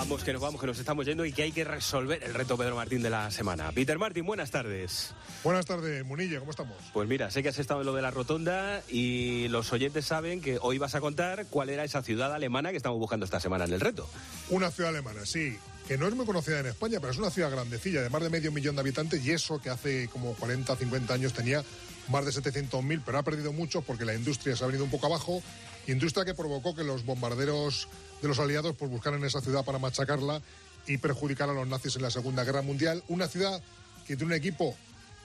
[0.00, 2.56] Vamos, que nos vamos, que nos estamos yendo y que hay que resolver el reto
[2.56, 3.70] Pedro Martín de la semana.
[3.70, 5.12] Peter Martín, buenas tardes.
[5.44, 6.74] Buenas tardes, Munilla, ¿cómo estamos?
[6.94, 10.40] Pues mira, sé que has estado en lo de la rotonda y los oyentes saben
[10.40, 13.66] que hoy vas a contar cuál era esa ciudad alemana que estamos buscando esta semana
[13.66, 14.08] en el reto.
[14.48, 17.50] Una ciudad alemana, sí, que no es muy conocida en España, pero es una ciudad
[17.50, 21.12] grandecilla, de más de medio millón de habitantes, y eso que hace como 40, 50
[21.12, 21.62] años tenía
[22.08, 25.08] más de 700.000, pero ha perdido mucho porque la industria se ha venido un poco
[25.08, 25.42] abajo,
[25.86, 27.88] industria que provocó que los bombarderos
[28.20, 30.40] de los aliados pues buscaran esa ciudad para machacarla
[30.86, 33.02] y perjudicar a los nazis en la Segunda Guerra Mundial.
[33.08, 33.62] Una ciudad
[34.06, 34.76] que tiene un equipo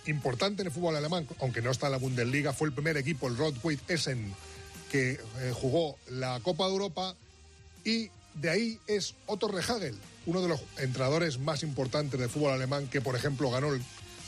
[0.06, 3.28] importante en el fútbol alemán, aunque no está en la Bundesliga, fue el primer equipo,
[3.28, 4.34] el Rot-Weiss Essen,
[4.92, 7.16] que eh, jugó la Copa de Europa
[7.84, 12.88] y de ahí es Otto Rehagel, uno de los entrenadores más importantes del fútbol alemán,
[12.88, 13.70] que por ejemplo ganó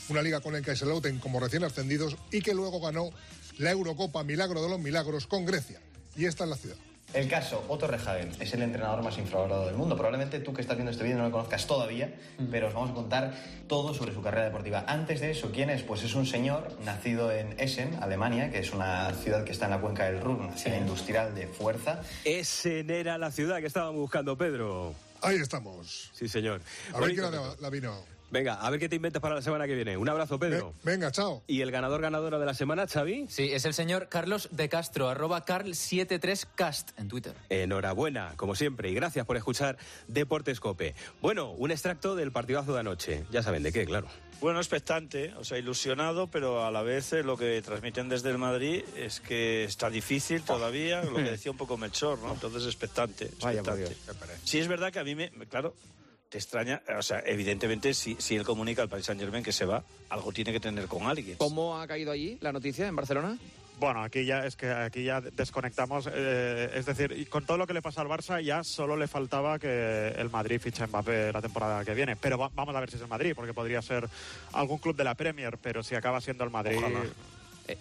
[0.08, 3.10] una liga con el Kaiserslautern como recién ascendidos y que luego ganó
[3.58, 5.80] la Eurocopa Milagro de los Milagros con Grecia.
[6.16, 6.76] Y esta es la ciudad.
[7.14, 9.96] El caso, Otto Rehhagen es el entrenador más infravalorado del mundo.
[9.96, 12.14] Probablemente tú que estás viendo este vídeo no lo conozcas todavía,
[12.50, 13.34] pero os vamos a contar
[13.66, 14.84] todo sobre su carrera deportiva.
[14.86, 15.82] Antes de eso, ¿quién es?
[15.82, 19.70] Pues es un señor nacido en Essen, Alemania, que es una ciudad que está en
[19.70, 22.02] la cuenca del Ruhr, una ciudad industrial de fuerza.
[22.24, 24.94] Essen era la ciudad que estábamos buscando, Pedro.
[25.22, 26.10] Ahí estamos.
[26.12, 26.60] Sí, señor.
[26.92, 27.24] A ver quién
[27.60, 28.17] la vino.
[28.30, 29.96] Venga, a ver qué te inventas para la semana que viene.
[29.96, 30.74] Un abrazo, Pedro.
[30.82, 31.42] venga, chao.
[31.46, 33.26] ¿Y el ganador ganadora de la semana, Xavi?
[33.28, 37.34] Sí, es el señor Carlos de Castro, arroba carl73cast en Twitter.
[37.48, 40.94] Enhorabuena, como siempre, y gracias por escuchar Deportes Cope.
[41.22, 43.24] Bueno, un extracto del partidazo de anoche.
[43.30, 44.08] Ya saben de qué, claro.
[44.40, 48.38] Bueno, expectante, o sea, ilusionado, pero a la vez eh, lo que transmiten desde el
[48.38, 52.34] Madrid es que está difícil todavía, lo que decía un poco Melchor, ¿no?
[52.34, 53.30] Entonces, expectante.
[53.42, 54.36] Vaya por expectante.
[54.44, 55.74] Sí, es verdad que a mí, me, claro,
[56.28, 59.64] te extraña, o sea, evidentemente, si, si él comunica al Paris Saint Germain que se
[59.64, 61.36] va, algo tiene que tener con alguien.
[61.38, 63.38] ¿Cómo ha caído allí la noticia en Barcelona?
[63.80, 67.72] Bueno, aquí ya es que aquí ya desconectamos, eh, es decir, con todo lo que
[67.74, 71.40] le pasa al Barça ya solo le faltaba que el Madrid fiche a Mbappé la
[71.40, 72.16] temporada que viene.
[72.16, 74.08] Pero va- vamos a ver si es el Madrid, porque podría ser
[74.52, 76.76] algún club de la Premier, pero si acaba siendo el Madrid,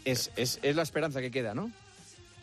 [0.06, 1.72] Es, es, es la esperanza que queda, ¿no?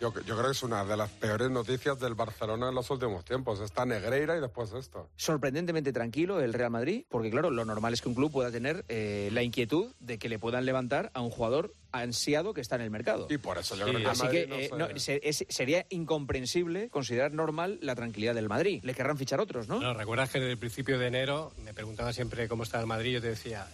[0.01, 3.25] Yo, yo creo que es una de las peores noticias del Barcelona en los últimos
[3.25, 3.61] tiempos.
[3.61, 5.09] Está Negreira y después esto.
[5.17, 8.85] Sorprendentemente tranquilo el Real Madrid, porque claro, lo normal es que un club pueda tener
[8.89, 12.83] eh, la inquietud de que le puedan levantar a un jugador ansiado que está en
[12.83, 13.29] el mercado.
[13.31, 15.87] Y por eso yo creo que Así que no eh, se- no, se- es- sería
[15.91, 18.81] incomprensible considerar normal la tranquilidad del Madrid.
[18.83, 19.81] Le querrán fichar otros, ¿no?
[19.81, 23.11] No, recuerdas que desde el principio de enero me preguntaba siempre cómo estaba el Madrid
[23.11, 23.67] y yo te decía,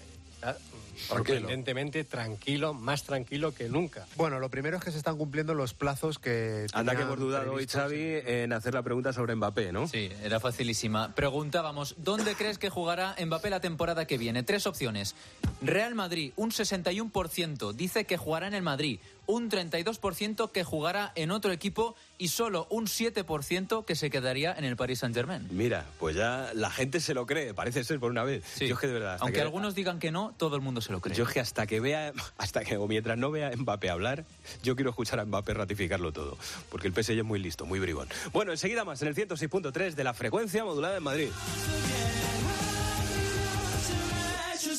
[1.09, 4.07] sorprendentemente tranquilo, más tranquilo que nunca.
[4.17, 6.67] Bueno, lo primero es que se están cumpliendo los plazos que.
[6.73, 7.67] Anda que hemos dudado hoy.
[7.67, 9.89] Xavi, en hacer la pregunta sobre Mbappé, ¿no?
[9.89, 11.15] Sí, era facilísima.
[11.15, 14.43] Preguntábamos, ¿dónde crees que jugará Mbappé la temporada que viene?
[14.43, 15.15] Tres opciones.
[15.63, 21.31] Real Madrid, un 61% dice que jugará en el Madrid, un 32% que jugará en
[21.31, 25.49] otro equipo y solo un 7% que se quedaría en el Paris Saint-Germain.
[25.51, 28.45] Mira, pues ya la gente se lo cree, parece ser por una vez.
[28.59, 29.17] Yo es que de verdad.
[29.21, 31.15] Aunque que- algunos digan que no, todo el mundo se lo cree.
[31.17, 34.25] Yo es que hasta que vea, hasta que o mientras no vea a Mbappé hablar,
[34.63, 36.37] yo quiero escuchar a Mbappé ratificarlo todo,
[36.71, 38.09] porque el PSG es muy listo, muy bribón.
[38.33, 41.29] Bueno, enseguida más en el 106.3 de la frecuencia modulada en Madrid.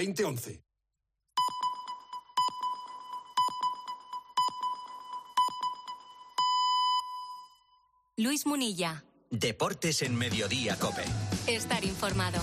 [0.00, 0.62] 2011.
[8.16, 9.04] Luis Munilla.
[9.30, 11.04] Deportes en Mediodía, Cope.
[11.46, 12.38] Estar informado.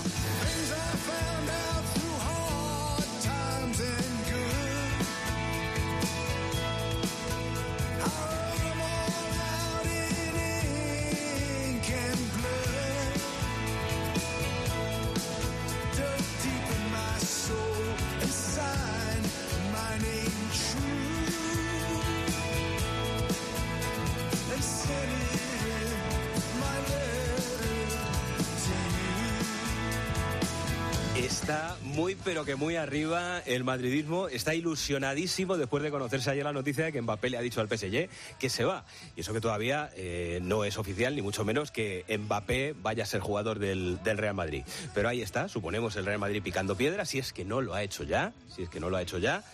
[32.14, 34.28] Pero que muy arriba el madridismo.
[34.28, 37.68] Está ilusionadísimo después de conocerse ayer la noticia de que Mbappé le ha dicho al
[37.68, 38.84] PSG que se va.
[39.16, 43.06] Y eso que todavía eh, no es oficial, ni mucho menos que Mbappé vaya a
[43.06, 44.64] ser jugador del, del Real Madrid.
[44.94, 47.82] Pero ahí está, suponemos el Real Madrid picando piedra, si es que no lo ha
[47.82, 49.44] hecho ya, si es que no lo ha hecho ya.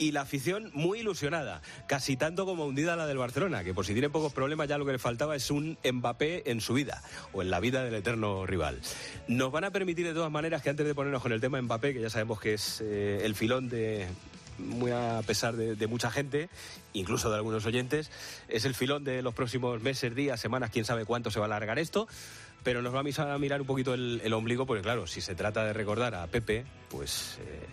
[0.00, 3.92] Y la afición muy ilusionada, casi tanto como hundida la del Barcelona, que por si
[3.92, 7.02] tiene pocos problemas ya lo que le faltaba es un Mbappé en su vida
[7.34, 8.80] o en la vida del eterno rival.
[9.28, 11.92] Nos van a permitir de todas maneras que antes de ponernos con el tema Mbappé,
[11.92, 14.06] que ya sabemos que es eh, el filón de
[14.56, 16.48] muy a pesar de, mucha gente,
[16.94, 18.10] incluso de algunos oyentes,
[18.48, 21.48] es el filón de los próximos meses, días, semanas, quién sabe cuánto se va a
[21.48, 22.08] alargar esto.
[22.62, 25.64] Pero nos vamos a mirar un poquito el, el ombligo, porque claro, si se trata
[25.64, 27.66] de recordar a Pepe, pues eh,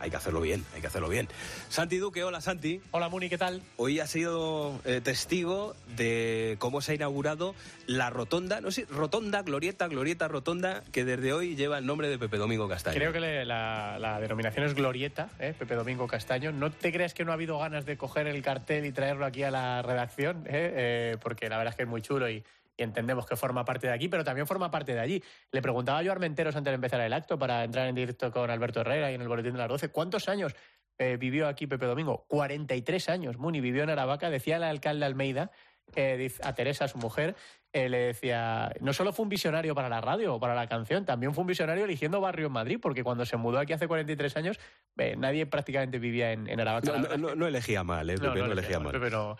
[0.00, 1.28] hay que hacerlo bien, hay que hacerlo bien.
[1.68, 2.80] Santi Duque, hola Santi.
[2.90, 3.62] Hola Muni, ¿qué tal?
[3.76, 7.54] Hoy has sido eh, testigo de cómo se ha inaugurado
[7.86, 12.18] la rotonda, no sé, rotonda, glorieta, glorieta, rotonda, que desde hoy lleva el nombre de
[12.18, 12.96] Pepe Domingo Castaño.
[12.96, 15.54] Creo que le- la, la denominación es Glorieta, ¿eh?
[15.58, 16.52] Pepe Domingo Castaño.
[16.52, 19.42] No te creas que no ha habido ganas de coger el cartel y traerlo aquí
[19.42, 20.72] a la redacción, ¿eh?
[20.74, 22.42] Eh, porque la verdad es que es muy chulo y,
[22.80, 25.22] y entendemos que forma parte de aquí, pero también forma parte de allí.
[25.52, 28.50] Le preguntaba yo a Armenteros antes de empezar el acto para entrar en directo con
[28.50, 30.54] Alberto Herrera y en el Boletín de las 12, ¿cuántos años
[30.98, 32.24] eh, vivió aquí Pepe Domingo?
[32.28, 33.36] 43 años.
[33.36, 35.50] Muni vivió en Aravaca, decía el alcalde Almeida,
[35.94, 37.36] eh, a Teresa, su mujer,
[37.72, 41.04] eh, le decía, no solo fue un visionario para la radio o para la canción,
[41.04, 44.36] también fue un visionario eligiendo barrio en Madrid, porque cuando se mudó aquí hace 43
[44.36, 44.60] años,
[44.96, 47.16] eh, nadie prácticamente vivía en, en Aravaca.
[47.18, 48.14] No elegía mal, ¿eh?
[48.14, 48.92] Pepe, no, elegía mal.
[48.92, 49.36] Pepe no,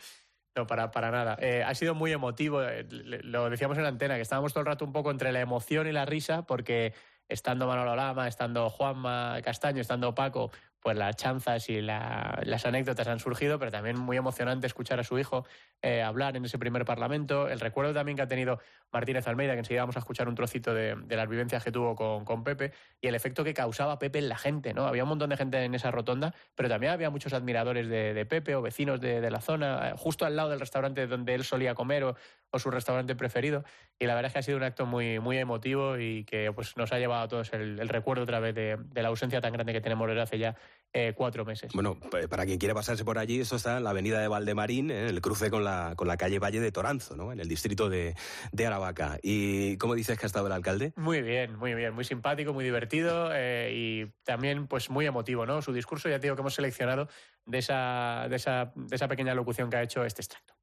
[0.57, 1.37] no, para, para nada.
[1.41, 2.63] Eh, ha sido muy emotivo.
[2.63, 5.41] eh, Lo decíamos en la antena, que estábamos todo el rato un poco entre la
[5.41, 6.93] emoción y la risa, porque
[7.29, 13.07] estando Manolo Lama, estando Juanma Castaño, estando Paco, pues las chanzas y la- las anécdotas
[13.09, 15.45] han surgido, pero también muy emocionante escuchar a su hijo
[15.83, 17.49] eh, hablar en ese primer parlamento.
[17.49, 18.61] El recuerdo también que ha tenido
[18.93, 22.45] Martínez Almeida, que enseguida vamos a escuchar un trocito de, las vivencias que tuvo con,
[22.45, 24.87] Pepe, y el efecto que causaba Pepe en la gente, ¿no?
[24.87, 28.55] Había un montón de gente en esa rotonda, pero también había muchos admiradores de, Pepe
[28.55, 32.05] o vecinos de, la zona, eh, justo al lado del restaurante donde él solía comer
[32.05, 32.17] o,
[32.59, 33.65] su restaurante preferido.
[33.99, 36.77] Y la verdad es que ha sido un acto muy, muy emotivo y que pues,
[36.77, 39.81] nos ha llevado a todos el, recuerdo otra vez de la ausencia tan grande que
[39.81, 40.57] tenemos desde hace ya
[40.93, 41.73] eh, cuatro meses.
[41.73, 44.91] Bueno, pa- para quien quiera pasarse por allí, eso está en la avenida de Valdemarín,
[44.91, 47.33] en el cruce con la, con la calle Valle de Toranzo, ¿no?
[47.33, 48.15] En el distrito de,
[48.53, 49.19] de Aravaca.
[49.23, 50.93] ¿Y cómo dices que ha estado el alcalde?
[50.97, 55.63] Muy bien, muy bien, muy simpático, muy divertido eh, y también pues muy emotivo, ¿no?
[55.63, 57.09] Su discurso, ya te digo que hemos seleccionado
[57.47, 60.55] de esa, de esa, de esa pequeña locución que ha hecho este extracto.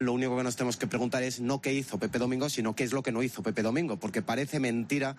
[0.00, 2.82] Lo único que nos tenemos que preguntar es no qué hizo Pepe Domingo, sino qué
[2.82, 5.14] es lo que no hizo Pepe Domingo, porque parece mentira,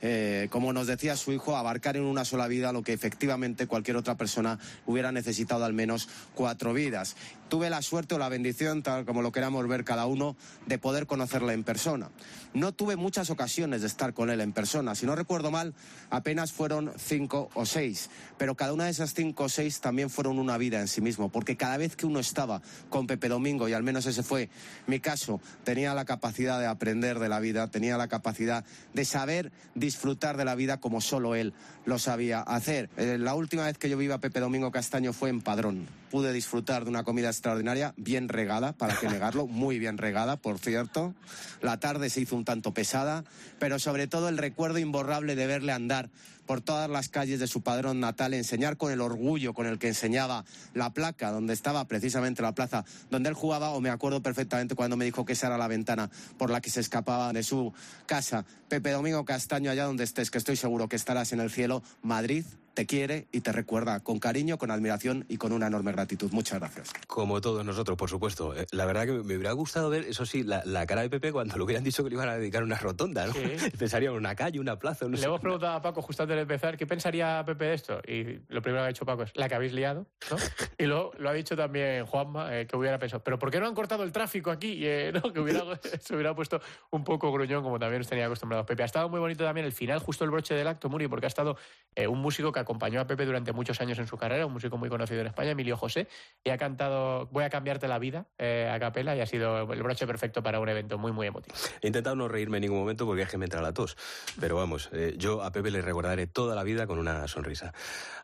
[0.00, 3.96] eh, como nos decía su hijo, abarcar en una sola vida lo que efectivamente cualquier
[3.96, 7.16] otra persona hubiera necesitado al menos cuatro vidas.
[7.48, 11.08] Tuve la suerte o la bendición, tal como lo queramos ver cada uno, de poder
[11.08, 12.08] conocerle en persona.
[12.54, 14.94] No tuve muchas ocasiones de estar con él en persona.
[14.94, 15.74] Si no recuerdo mal,
[16.10, 18.08] apenas fueron cinco o seis.
[18.38, 21.28] Pero cada una de esas cinco o seis también fueron una vida en sí mismo,
[21.28, 24.48] porque cada vez que uno estaba con Pepe Domingo, y al menos ese fue
[24.86, 29.52] mi caso, tenía la capacidad de aprender de la vida, tenía la capacidad de saber
[29.74, 31.52] disfrutar de la vida como solo él
[31.84, 32.90] lo sabía hacer.
[32.96, 35.86] Eh, la última vez que yo vi a Pepe Domingo Castaño fue en Padrón.
[36.10, 40.58] Pude disfrutar de una comida extraordinaria, bien regada, para que negarlo, muy bien regada, por
[40.58, 41.14] cierto.
[41.60, 43.24] La tarde se hizo un tanto pesada,
[43.58, 46.10] pero sobre todo el recuerdo imborrable de verle andar
[46.46, 49.88] por todas las calles de su padrón natal, enseñar con el orgullo con el que
[49.88, 54.74] enseñaba la placa donde estaba precisamente la plaza donde él jugaba, o me acuerdo perfectamente
[54.74, 57.72] cuando me dijo que esa era la ventana por la que se escapaba de su
[58.06, 58.44] casa.
[58.68, 62.44] Pepe Domingo Castaño, allá donde estés, que estoy seguro que estarás en el cielo, Madrid,
[62.74, 66.30] te quiere y te recuerda con cariño, con admiración y con una enorme gratitud.
[66.32, 66.92] Muchas gracias.
[67.06, 68.56] Como todos nosotros, por supuesto.
[68.56, 71.32] Eh, La verdad que me hubiera gustado ver, eso sí, la, la cara de Pepe
[71.32, 73.32] cuando le hubieran dicho que le iban a dedicar una rotonda, ¿no?
[73.34, 73.40] Sí.
[73.78, 75.26] Pensaría en una calle, una plaza, no Le sé.
[75.26, 78.00] hemos preguntado a Paco justo antes de empezar qué pensaría Pepe de esto.
[78.06, 80.06] Y lo primero que ha dicho Paco es la que habéis liado.
[80.30, 80.36] ¿no?
[80.78, 83.66] Y luego lo ha dicho también Juanma, eh, que hubiera pensado, ¿pero por qué no
[83.66, 84.72] han cortado el tráfico aquí?
[84.72, 85.32] Y, eh, ¿no?
[85.32, 85.62] Que hubiera,
[86.00, 88.82] se hubiera puesto un poco gruñón, como también nos tenía acostumbrados Pepe.
[88.82, 91.28] Ha estado muy bonito también el final, justo el broche del acto, Muri, porque ha
[91.28, 91.56] estado
[91.94, 94.76] eh, un músico que acompañó a Pepe durante muchos años en su carrera, un músico
[94.78, 96.08] muy conocido en España, Emilio José,
[96.42, 99.82] y ha cantado Voy a cambiarte la vida eh, a capela y ha sido el
[99.82, 101.54] broche perfecto para un evento muy, muy emotivo.
[101.80, 103.96] He intentado no reírme en ningún momento porque es que me entra la tos.
[104.40, 107.72] Pero vamos, eh, yo a Pepe le recordaré toda la vida con una sonrisa.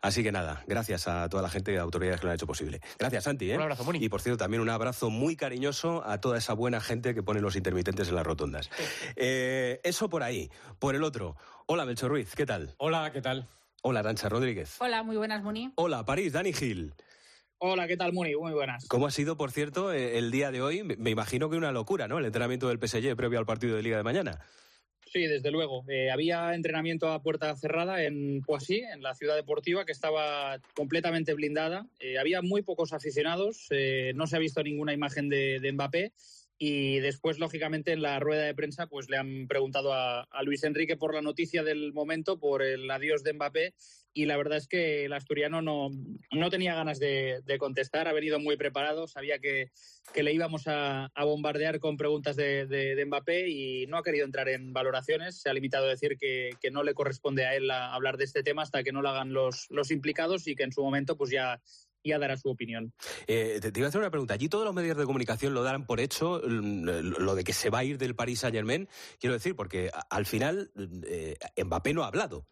[0.01, 2.81] Así que nada, gracias a toda la gente y autoridades que lo han hecho posible.
[2.97, 3.51] Gracias, Santi.
[3.51, 3.55] ¿eh?
[3.55, 4.03] Un abrazo, Moni.
[4.03, 7.41] Y por cierto, también un abrazo muy cariñoso a toda esa buena gente que pone
[7.41, 8.69] los intermitentes en las rotondas.
[9.15, 10.49] Eh, eso por ahí.
[10.79, 11.35] Por el otro.
[11.65, 12.73] Hola, Melchor Ruiz, ¿qué tal?
[12.77, 13.47] Hola, ¿qué tal?
[13.81, 14.75] Hola, Arancha Rodríguez.
[14.79, 15.71] Hola, muy buenas, Muni.
[15.75, 16.93] Hola, París, Dani Gil.
[17.59, 18.35] Hola, ¿qué tal, Muni?
[18.35, 18.87] Muy buenas.
[18.87, 20.83] ¿Cómo ha sido, por cierto, eh, el día de hoy?
[20.83, 22.17] Me- Me imagino que una locura, ¿no?
[22.19, 24.39] El entrenamiento del PSG previo al partido de Liga de mañana.
[25.11, 25.83] Sí, desde luego.
[25.89, 31.33] Eh, había entrenamiento a puerta cerrada en Poissy, en la ciudad deportiva, que estaba completamente
[31.33, 31.87] blindada.
[31.99, 36.11] Eh, había muy pocos aficionados, eh, no se ha visto ninguna imagen de, de Mbappé.
[36.61, 40.97] Y después, lógicamente, en la rueda de prensa, pues le han preguntado a, Luis Enrique
[40.97, 43.73] por la noticia del momento, por el adiós de Mbappé.
[44.11, 45.89] Y la verdad es que el asturiano no,
[46.31, 49.71] no tenía ganas de, contestar, ha venido muy preparado, sabía que,
[50.13, 54.25] que le íbamos a, a bombardear con preguntas de, de- Mbappé y no ha querido
[54.25, 55.39] entrar en valoraciones.
[55.39, 58.43] Se ha limitado a decir que, que no le corresponde a él hablar de este
[58.43, 61.31] tema hasta que no lo hagan los, los implicados y que en su momento pues
[61.31, 61.61] ya,
[62.03, 62.93] ya dará su opinión.
[63.27, 64.33] Eh, te, te iba a hacer una pregunta.
[64.33, 66.83] Allí todos los medios de comunicación lo darán por hecho, mm,
[67.19, 68.87] lo de que se va a ir del Paris Saint Germain.
[69.19, 70.71] Quiero decir, porque a- al final
[71.07, 72.47] eh, Mbappé no ha hablado.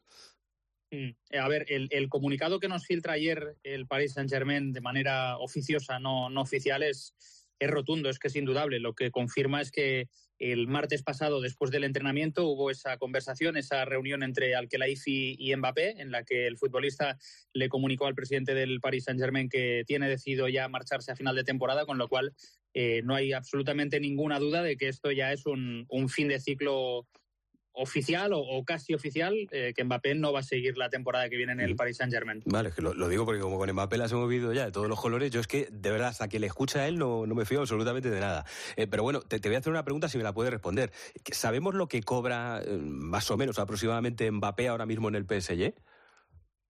[0.92, 1.10] Mm.
[1.32, 5.38] Eh, A ver, el, el comunicado que nos filtra ayer el Paris Saint-Germain de manera
[5.38, 7.14] oficiosa, no, no oficial, es,
[7.60, 8.80] es rotundo, es que es indudable.
[8.80, 10.08] Lo que confirma es que
[10.40, 16.02] el martes pasado, después del entrenamiento, hubo esa conversación, esa reunión entre Al-Khelaifi y Mbappé,
[16.02, 17.18] en la que el futbolista
[17.54, 21.44] le comunicó al presidente del Paris Saint-Germain que tiene decidido ya marcharse a final de
[21.44, 22.34] temporada, con lo cual
[22.74, 27.08] eh, no hay absolutamente ninguna duda de que esto ya es un fin de ciclo
[27.78, 31.38] oficial o, o casi oficial eh, que Mbappé no va a seguir la temporada que
[31.38, 32.42] viene en el Paris Saint Germain.
[32.46, 34.72] Vale, es que lo, lo digo porque como con Mbappé las hemos vivido ya de
[34.72, 37.26] todos los colores, yo es que de verdad hasta que le escucha a él no,
[37.26, 38.46] no me fío absolutamente de nada.
[38.76, 40.92] Eh, pero bueno, te, te voy a hacer una pregunta si me la puedes responder.
[41.32, 45.74] ¿Sabemos lo que cobra eh, más o menos aproximadamente Mbappé ahora mismo en el PSG?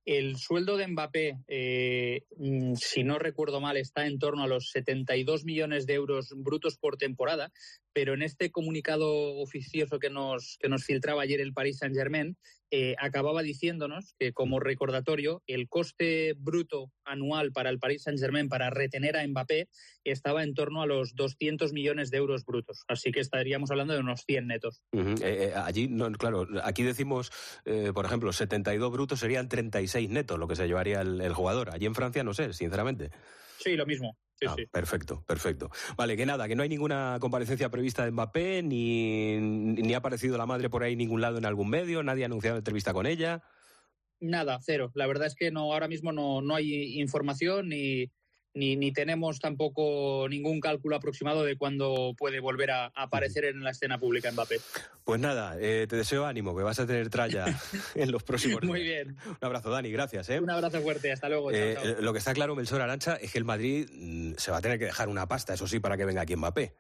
[0.07, 4.71] El sueldo de Mbappé, eh, mm, si no recuerdo mal, está en torno a los
[4.71, 7.51] 72 millones de euros brutos por temporada,
[7.97, 12.37] pero en este comunicado oficioso que nos, que nos filtraba ayer el Paris Saint-Germain,
[12.69, 18.69] eh, acababa diciéndonos que como recordatorio, el coste bruto anual para el Paris Saint-Germain para
[18.69, 19.67] retener a Mbappé
[20.03, 22.83] estaba en torno a los 200 millones de euros brutos.
[22.87, 24.83] Así que estaríamos hablando de unos 100 netos.
[24.93, 27.31] Eh, eh, allí, no, claro, aquí decimos,
[27.95, 31.71] por ejemplo, 72 brutos serían 36 netos lo que se llevaría el, el jugador.
[31.73, 33.09] Allí en Francia no sé, sinceramente.
[33.57, 34.15] Sí, lo mismo.
[34.39, 34.65] Sí, Ah, sí.
[34.67, 35.69] Perfecto, perfecto.
[35.95, 40.37] Vale, que nada, que no hay ninguna comparecencia prevista de Mbappé, ni, ni ha aparecido
[40.37, 43.07] la madre por ahí en ningún lado en algún medio, nadie ha anunciado entrevista con
[43.07, 43.43] ella.
[44.19, 44.91] Nada, cero.
[44.93, 48.11] La verdad es que no, ahora mismo no, no hay información ni,
[48.53, 53.63] ni, ni tenemos tampoco ningún cálculo aproximado de cuándo puede volver a, a aparecer en
[53.63, 54.59] la escena pública Mbappé.
[55.03, 57.45] Pues nada, eh, te deseo ánimo, que vas a tener tralla
[57.95, 58.69] en los próximos días.
[58.69, 59.15] Muy bien.
[59.25, 60.29] Un abrazo, Dani, gracias.
[60.29, 60.39] ¿eh?
[60.39, 61.51] Un abrazo fuerte, hasta luego.
[61.51, 61.85] Eh, chao.
[61.85, 64.61] eh, lo que está claro, Melchor Arancha, es que el Madrid mm, se va a
[64.61, 66.73] tener que dejar una pasta, eso sí, para que venga aquí Mbappé.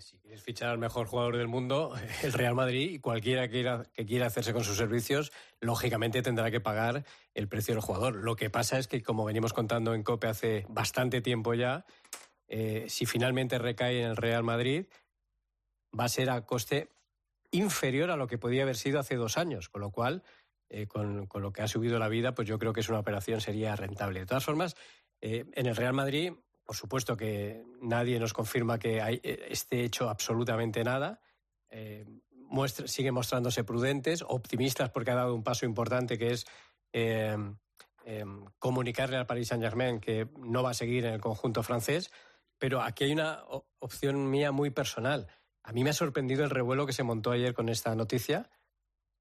[0.00, 3.84] Si quieres fichar al mejor jugador del mundo, el Real Madrid, y cualquiera que quiera,
[3.92, 7.04] que quiera hacerse con sus servicios, lógicamente tendrá que pagar
[7.34, 8.16] el precio del jugador.
[8.16, 11.86] Lo que pasa es que, como venimos contando en COPE hace bastante tiempo ya,
[12.48, 14.86] eh, si finalmente recae en el Real Madrid,
[15.98, 16.90] va a ser a coste
[17.50, 20.22] inferior a lo que podía haber sido hace dos años, con lo cual,
[20.68, 23.00] eh, con, con lo que ha subido la vida, pues yo creo que es una
[23.00, 24.20] operación sería rentable.
[24.20, 24.76] De todas formas,
[25.20, 26.32] eh, en el Real Madrid,
[26.68, 31.18] por supuesto que nadie nos confirma que eh, esté hecho absolutamente nada.
[31.70, 32.04] Eh,
[32.84, 36.46] sigue mostrándose prudentes, optimistas porque ha dado un paso importante que es
[36.92, 37.34] eh,
[38.04, 38.22] eh,
[38.58, 42.10] comunicarle al Paris Saint Germain que no va a seguir en el conjunto francés.
[42.58, 43.44] Pero aquí hay una
[43.78, 45.26] opción mía muy personal.
[45.62, 48.50] A mí me ha sorprendido el revuelo que se montó ayer con esta noticia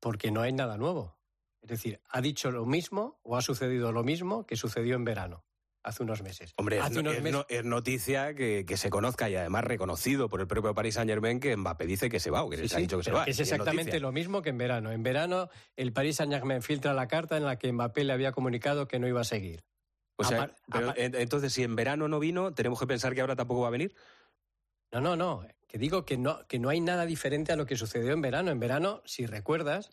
[0.01, 1.17] porque no hay nada nuevo.
[1.61, 5.45] Es decir, ha dicho lo mismo o ha sucedido lo mismo que sucedió en verano,
[5.87, 6.53] hace unos meses.
[6.57, 9.63] Hombre, es, hace no- unos es meses- es noticia que, que se conozca y además
[9.63, 12.57] reconocido por el propio Paris Saint Germain que Mbappé dice que se va o que
[12.57, 13.23] Sí, les ha dicho que se va.
[13.23, 14.91] es es exactamente lo mismo que en verano.
[14.91, 18.87] En verano, el Paris Saint-Germain filtra la carta en la que Mbappé le había comunicado
[18.87, 19.63] que no iba a seguir.
[20.17, 23.35] O sea, Apar- pero, entonces, si en verano no vino, ¿tenemos que pensar que ahora
[23.35, 23.93] tampoco va a venir?
[24.91, 25.47] No, no, no.
[25.67, 28.51] Que digo que no, que no hay nada diferente a lo que sucedió en verano.
[28.51, 29.91] En verano, si recuerdas,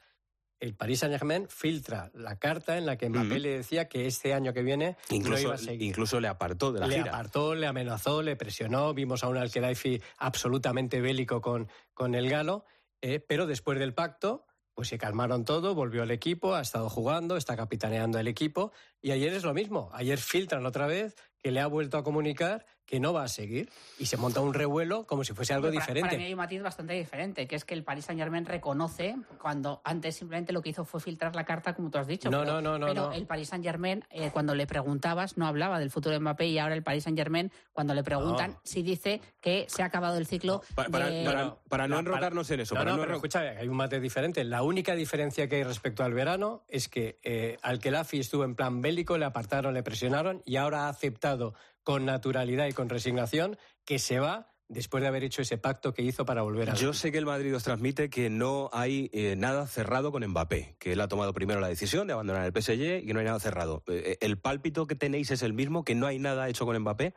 [0.60, 4.52] el Paris Saint-Germain filtra la carta en la que Mbappé le decía que este año
[4.52, 5.82] que viene no Incluso, iba a seguir.
[5.88, 7.10] incluso le apartó de la le gira.
[7.12, 8.94] apartó, le amenazó, le presionó.
[8.94, 12.64] Vimos a un Alquelaifi absolutamente bélico con, con el galo.
[13.02, 17.36] eh, pero después del pacto, pues se calmaron todo, volvió al equipo, ha estado jugando,
[17.36, 18.72] está capitaneando el equipo.
[19.02, 19.90] Y ayer es lo mismo.
[19.92, 23.70] Ayer filtran otra vez que le ha vuelto a comunicar que no va a seguir.
[23.98, 26.08] Y se monta un revuelo como si fuese algo Para- diferente.
[26.08, 29.16] Para mí hay un matiz bastante diferente, que es que el Paris Saint Germain reconoce
[29.40, 32.30] cuando antes simplemente lo que hizo fue filtrar la carta, como tú has dicho.
[32.30, 33.12] No, pero, no, no, no, Pero no.
[33.12, 36.58] el Paris Saint Germain, eh, cuando le preguntabas, no hablaba del futuro de Mbappé y
[36.58, 38.60] ahora el Paris Saint Germain, cuando le preguntan, No.
[38.64, 40.62] sí dice que se ha acabado el ciclo.
[40.74, 42.74] Pa- para, de- para- para no enrocarnos en eso.
[42.74, 44.44] No, para no, no pero escucha, hay un mate diferente.
[44.44, 48.80] La única diferencia que hay respecto al verano es que eh, Alquelafi estuvo en plan
[48.80, 51.54] bélico, le apartaron, le presionaron y ahora ha aceptado
[51.84, 56.02] con naturalidad y con resignación que se va después de haber hecho ese pacto que
[56.02, 59.36] hizo para volver a Yo sé que el Madrid os transmite que no hay eh,
[59.36, 63.02] nada cerrado con Mbappé, que él ha tomado primero la decisión de abandonar el PSG
[63.02, 63.84] y que no hay nada cerrado.
[63.86, 67.14] Eh, ¿El pálpito que tenéis es el mismo, que no hay nada hecho con Mbappé?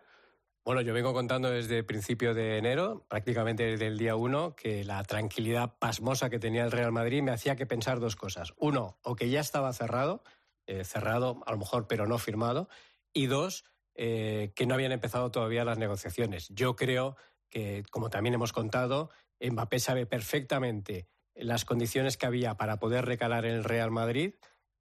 [0.67, 5.01] Bueno, yo vengo contando desde principio de enero, prácticamente desde el día uno, que la
[5.05, 8.53] tranquilidad pasmosa que tenía el Real Madrid me hacía que pensar dos cosas.
[8.57, 10.23] Uno, o que ya estaba cerrado,
[10.65, 12.67] eh, cerrado a lo mejor, pero no firmado.
[13.13, 13.63] Y dos,
[13.99, 16.49] eh, que no habían empezado todavía las negociaciones.
[16.49, 17.15] Yo creo
[17.49, 19.09] que, como también hemos contado,
[19.41, 24.35] Mbappé sabe perfectamente las condiciones que había para poder recalar en el Real Madrid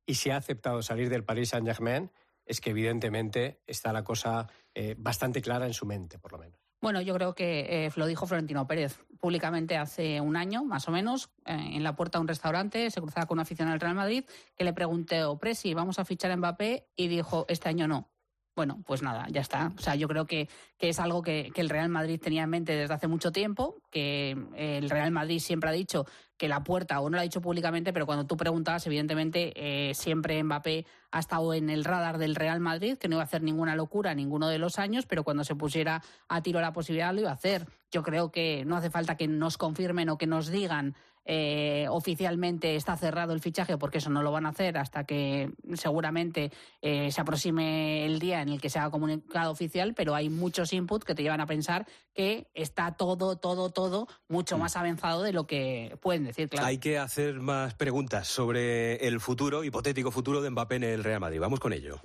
[0.05, 2.11] y si ha aceptado salir del Paris Saint-Germain,
[2.45, 6.61] es que evidentemente está la cosa eh, bastante clara en su mente, por lo menos.
[6.83, 10.93] Bueno, yo creo que eh, lo dijo Florentino Pérez públicamente hace un año, más o
[10.93, 14.25] menos, en la puerta de un restaurante, se cruzaba con un aficionado del Real Madrid,
[14.55, 16.91] que le preguntó, Presi, ¿vamos a fichar a Mbappé?
[16.95, 18.11] Y dijo, este año no.
[18.57, 19.71] Bueno, pues nada, ya está.
[19.77, 20.49] O sea, yo creo que,
[20.79, 23.77] que es algo que, que el Real Madrid tenía en mente desde hace mucho tiempo,
[23.91, 26.07] que eh, el Real Madrid siempre ha dicho
[26.39, 29.93] que la puerta, o no lo ha dicho públicamente, pero cuando tú preguntabas, evidentemente, eh,
[29.95, 33.43] siempre Mbappé ha estado en el radar del Real Madrid, que no iba a hacer
[33.43, 37.21] ninguna locura ninguno de los años, pero cuando se pusiera a tiro la posibilidad lo
[37.21, 37.67] iba a hacer.
[37.91, 40.95] Yo creo que no hace falta que nos confirmen o que nos digan
[41.29, 45.51] eh, oficialmente está cerrado el fichaje, porque eso no lo van a hacer hasta que
[45.75, 50.31] seguramente eh, se aproxime el día en el que se haga comunicado oficial, pero hay
[50.31, 55.25] muchos inputs que te llevan a pensar que está todo, todo, todo mucho más avanzado
[55.25, 56.67] de lo que pueden decir, claro.
[56.67, 61.21] Hay que hacer más preguntas sobre el futuro, hipotético futuro de Mbappé en el Real
[61.21, 61.41] Madrid.
[61.41, 62.01] Vamos con ello.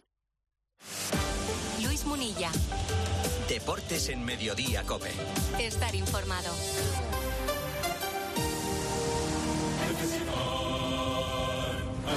[1.84, 2.50] Luis Munilla.
[3.48, 5.12] Deportes en Mediodía, Cope.
[5.60, 6.50] Estar informado.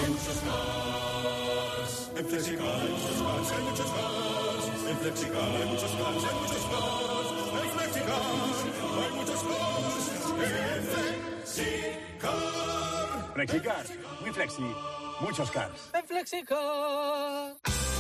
[0.09, 1.93] Muchos cars.
[2.17, 4.65] En Flexicar hay muchos cars, hay muchos cars.
[4.89, 7.29] En Flexicar hay muchos cars, hay muchos cars.
[7.63, 8.23] En Flexicar
[9.01, 9.95] hay muchos cars.
[10.45, 11.95] En Flexicar.
[13.35, 13.85] Flexicar,
[14.21, 14.63] muy flexi,
[15.21, 15.91] muchos cars.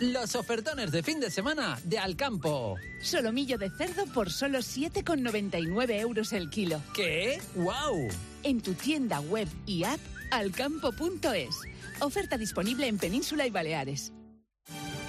[0.00, 2.76] Los ofertones de fin de semana de Alcampo.
[3.00, 6.82] Solomillo de cerdo por solo 7,99 euros el kilo.
[6.94, 7.40] ¿Qué?
[7.54, 8.08] ¡Wow!
[8.42, 10.00] En tu tienda web y app
[10.30, 11.56] alcampo.es.
[12.00, 14.12] Oferta disponible en Península y Baleares.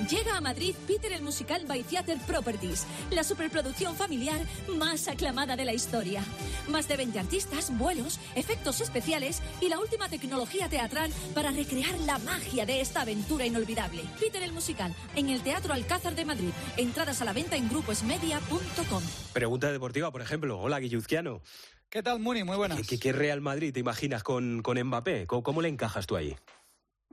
[0.09, 4.39] Llega a Madrid Peter el musical by Theater Properties, la superproducción familiar
[4.77, 6.21] más aclamada de la historia.
[6.67, 12.17] Más de 20 artistas, vuelos, efectos especiales y la última tecnología teatral para recrear la
[12.19, 14.03] magia de esta aventura inolvidable.
[14.19, 16.51] Peter el musical, en el Teatro Alcázar de Madrid.
[16.75, 19.03] Entradas a la venta en gruposmedia.com.
[19.31, 20.59] Pregunta deportiva, por ejemplo.
[20.59, 21.41] Hola, Guilluzquiano.
[21.89, 22.43] ¿Qué tal, Muni?
[22.43, 22.85] Muy buenas.
[22.85, 25.25] ¿Qué, qué Real Madrid te imaginas con, con Mbappé?
[25.27, 26.35] ¿Cómo, cómo le encajas tú ahí?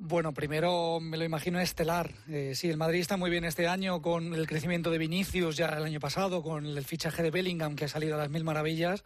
[0.05, 2.11] Bueno, primero me lo imagino estelar.
[2.29, 5.67] Eh, sí, el Madrid está muy bien este año con el crecimiento de Vinicius ya
[5.67, 9.05] el año pasado, con el fichaje de Bellingham que ha salido a las mil maravillas.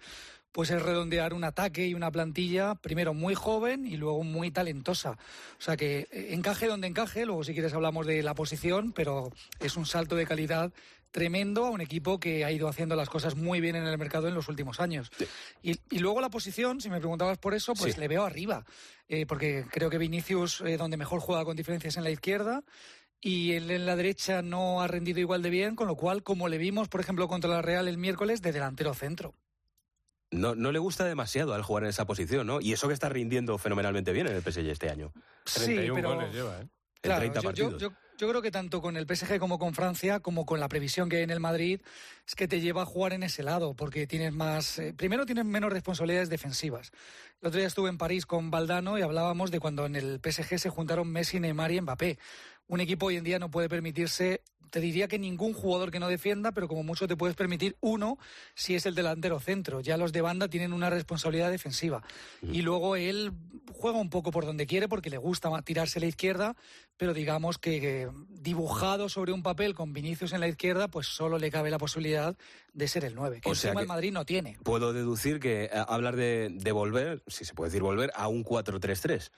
[0.57, 5.19] Pues es redondear un ataque y una plantilla, primero muy joven y luego muy talentosa.
[5.59, 9.31] O sea que eh, encaje donde encaje, luego si quieres hablamos de la posición, pero
[9.61, 10.73] es un salto de calidad
[11.11, 14.29] tremendo a un equipo que ha ido haciendo las cosas muy bien en el mercado
[14.29, 15.11] en los últimos años.
[15.63, 18.01] Y, y luego la posición, si me preguntabas por eso, pues Sí.
[18.01, 18.65] le veo arriba,
[19.11, 22.65] eh, porque creo que Vinicius, eh, donde mejor juega con diferencias en la izquierda,
[23.21, 26.49] y él en la derecha no ha rendido igual de bien, con lo cual, como
[26.49, 29.35] le vimos, por ejemplo, contra la Real el miércoles, de delantero centro.
[30.41, 32.61] No, no le gusta demasiado al jugar en esa posición, ¿no?
[32.61, 35.13] Y eso que está rindiendo fenomenalmente bien en el PSG este año.
[35.45, 36.69] Sí, pero- En
[37.03, 37.83] Claro, 30 yo, yo- partidos.
[37.83, 41.09] yo- yo creo que tanto con el PSG como con Francia, como con la previsión
[41.09, 41.81] que hay en el Madrid,
[42.27, 44.79] es que te lleva a jugar en ese lado, porque tienes más.
[44.79, 46.91] eh, primero tienes menos responsabilidades defensivas.
[47.43, 50.59] El otro día estuve en París con Valdano y hablábamos de cuando en el PSG
[50.59, 52.19] se juntaron Messi, Neymar y Mbappé.
[52.69, 54.43] Un equipo hoy en día no puede permitirse.
[54.71, 58.19] Te diría que ningún jugador que no defienda, pero como mucho te puedes permitir uno
[58.57, 59.81] si es el delantero centro.
[59.81, 62.03] Ya los de banda tienen una responsabilidad defensiva.
[62.43, 63.33] Y luego él
[63.73, 66.57] juega un poco por donde quiere porque le gusta tirarse a la izquierda,
[66.97, 71.51] pero digamos que dibujado sobre un papel con Vinicius en la izquierda, pues solo le
[71.53, 72.37] cabe la posibilidad
[72.73, 74.59] de ser el 9, que O sea encima que- el Madrid no tiene.
[74.65, 78.45] Puedo deducir que eh, hablar de, de volver, si se puede decir volver, a un
[78.45, 79.31] 4-3-3.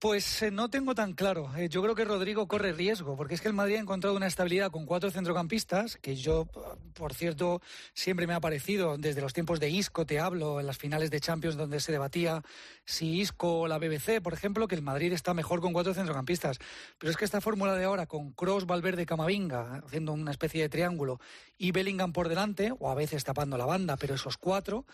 [0.00, 1.54] Pues eh, no tengo tan claro.
[1.58, 4.28] Eh, yo creo que Rodrigo corre riesgo, porque es que el Madrid ha encontrado una
[4.28, 6.46] estabilidad con cuatro centrocampistas, que yo,
[6.94, 7.60] por cierto,
[7.92, 11.20] siempre me ha parecido, desde los tiempos de Isco, te hablo, en las finales de
[11.20, 12.42] Champions donde se debatía
[12.86, 16.60] si Isco o la BBC, por ejemplo, que el Madrid está mejor con cuatro centrocampistas.
[16.96, 20.70] Pero es que esta fórmula de ahora, con Cross, Valverde, Camavinga, haciendo una especie de
[20.70, 21.20] triángulo,
[21.58, 24.86] y Bellingham por delante, o a veces tapando la banda, pero esos cuatro,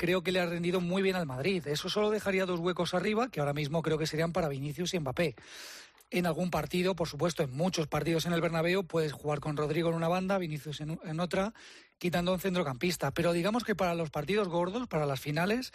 [0.00, 1.66] creo que le ha rendido muy bien al Madrid.
[1.66, 4.98] Eso solo dejaría dos huecos arriba, que ahora mismo creo que serían para Vinicius y
[4.98, 5.34] Mbappé.
[6.08, 9.90] En algún partido, por supuesto, en muchos partidos en el Bernabéu, puedes jugar con Rodrigo
[9.90, 11.52] en una banda, Vinicius en, en otra,
[11.98, 13.10] quitando un centrocampista.
[13.10, 15.70] Pero digamos que para los partidos gordos, para las finales,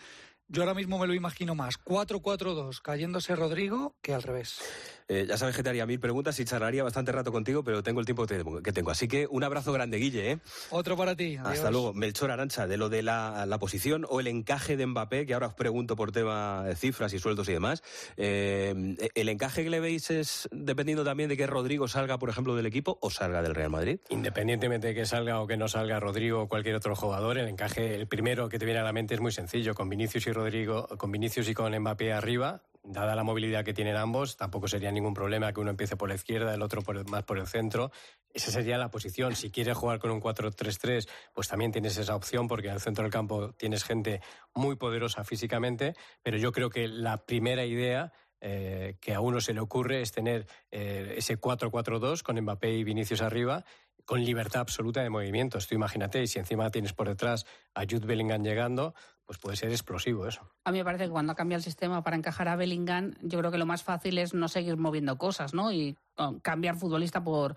[0.48, 4.60] yo ahora mismo me lo imagino más 4-4-2, cayéndose Rodrigo, que al revés.
[5.08, 8.00] Eh, ya sabes que te haría mil preguntas y charlaría bastante rato contigo, pero tengo
[8.00, 8.90] el tiempo que tengo- que tengo.
[8.90, 10.32] Así que un abrazo grande, Guille.
[10.32, 10.40] ¿eh?
[10.72, 11.38] Otro para ti.
[11.38, 11.94] Hasta luego.
[11.94, 15.48] Melchor Arancha, de lo de la, la posición o el encaje de Mbappé, que ahora
[15.48, 17.84] os pregunto por tema de cifras y sueldos y demás.
[18.18, 22.56] Eh, ¿El encaje que le veis es dependiendo también de que Rodrigo salga, por ejemplo,
[22.56, 24.00] del equipo o salga del Real Madrid?
[24.10, 27.94] Independientemente de que salga o que no salga Rodrigo o cualquier otro jugador, el encaje,
[27.94, 29.76] el primero que te viene a la mente es muy sencillo.
[29.76, 33.96] Con Vinicius y Rodrigo, con Vinicius y con Mbappé arriba, dada la movilidad que tienen
[33.96, 37.06] ambos, tampoco sería ningún problema que uno empiece por la izquierda, el otro por el-
[37.06, 37.92] más por el centro.
[38.34, 39.36] Esa sería la posición.
[39.36, 43.12] Si quieres jugar con un 4-3-3, pues también tienes esa opción porque al centro del
[43.12, 44.22] campo tienes gente
[44.54, 48.12] muy poderosa físicamente, pero yo creo que la primera idea
[48.42, 52.84] eh, que a uno se le ocurre es tener eh, ese 4-4-2 con Mbappé y
[52.84, 53.64] Vinicius arriba,
[54.04, 55.68] con libertad absoluta de movimientos.
[55.68, 58.94] Tú imagínate, y si encima tienes por detrás a Jude Bellingham llegando,
[59.26, 60.48] pues puede ser explosivo eso.
[60.64, 63.52] A mí me parece que cuando cambia el sistema para encajar a Bellingham, yo creo
[63.52, 65.72] que lo más fácil es no seguir moviendo cosas, ¿no?
[65.72, 67.56] Y oh, cambiar futbolista por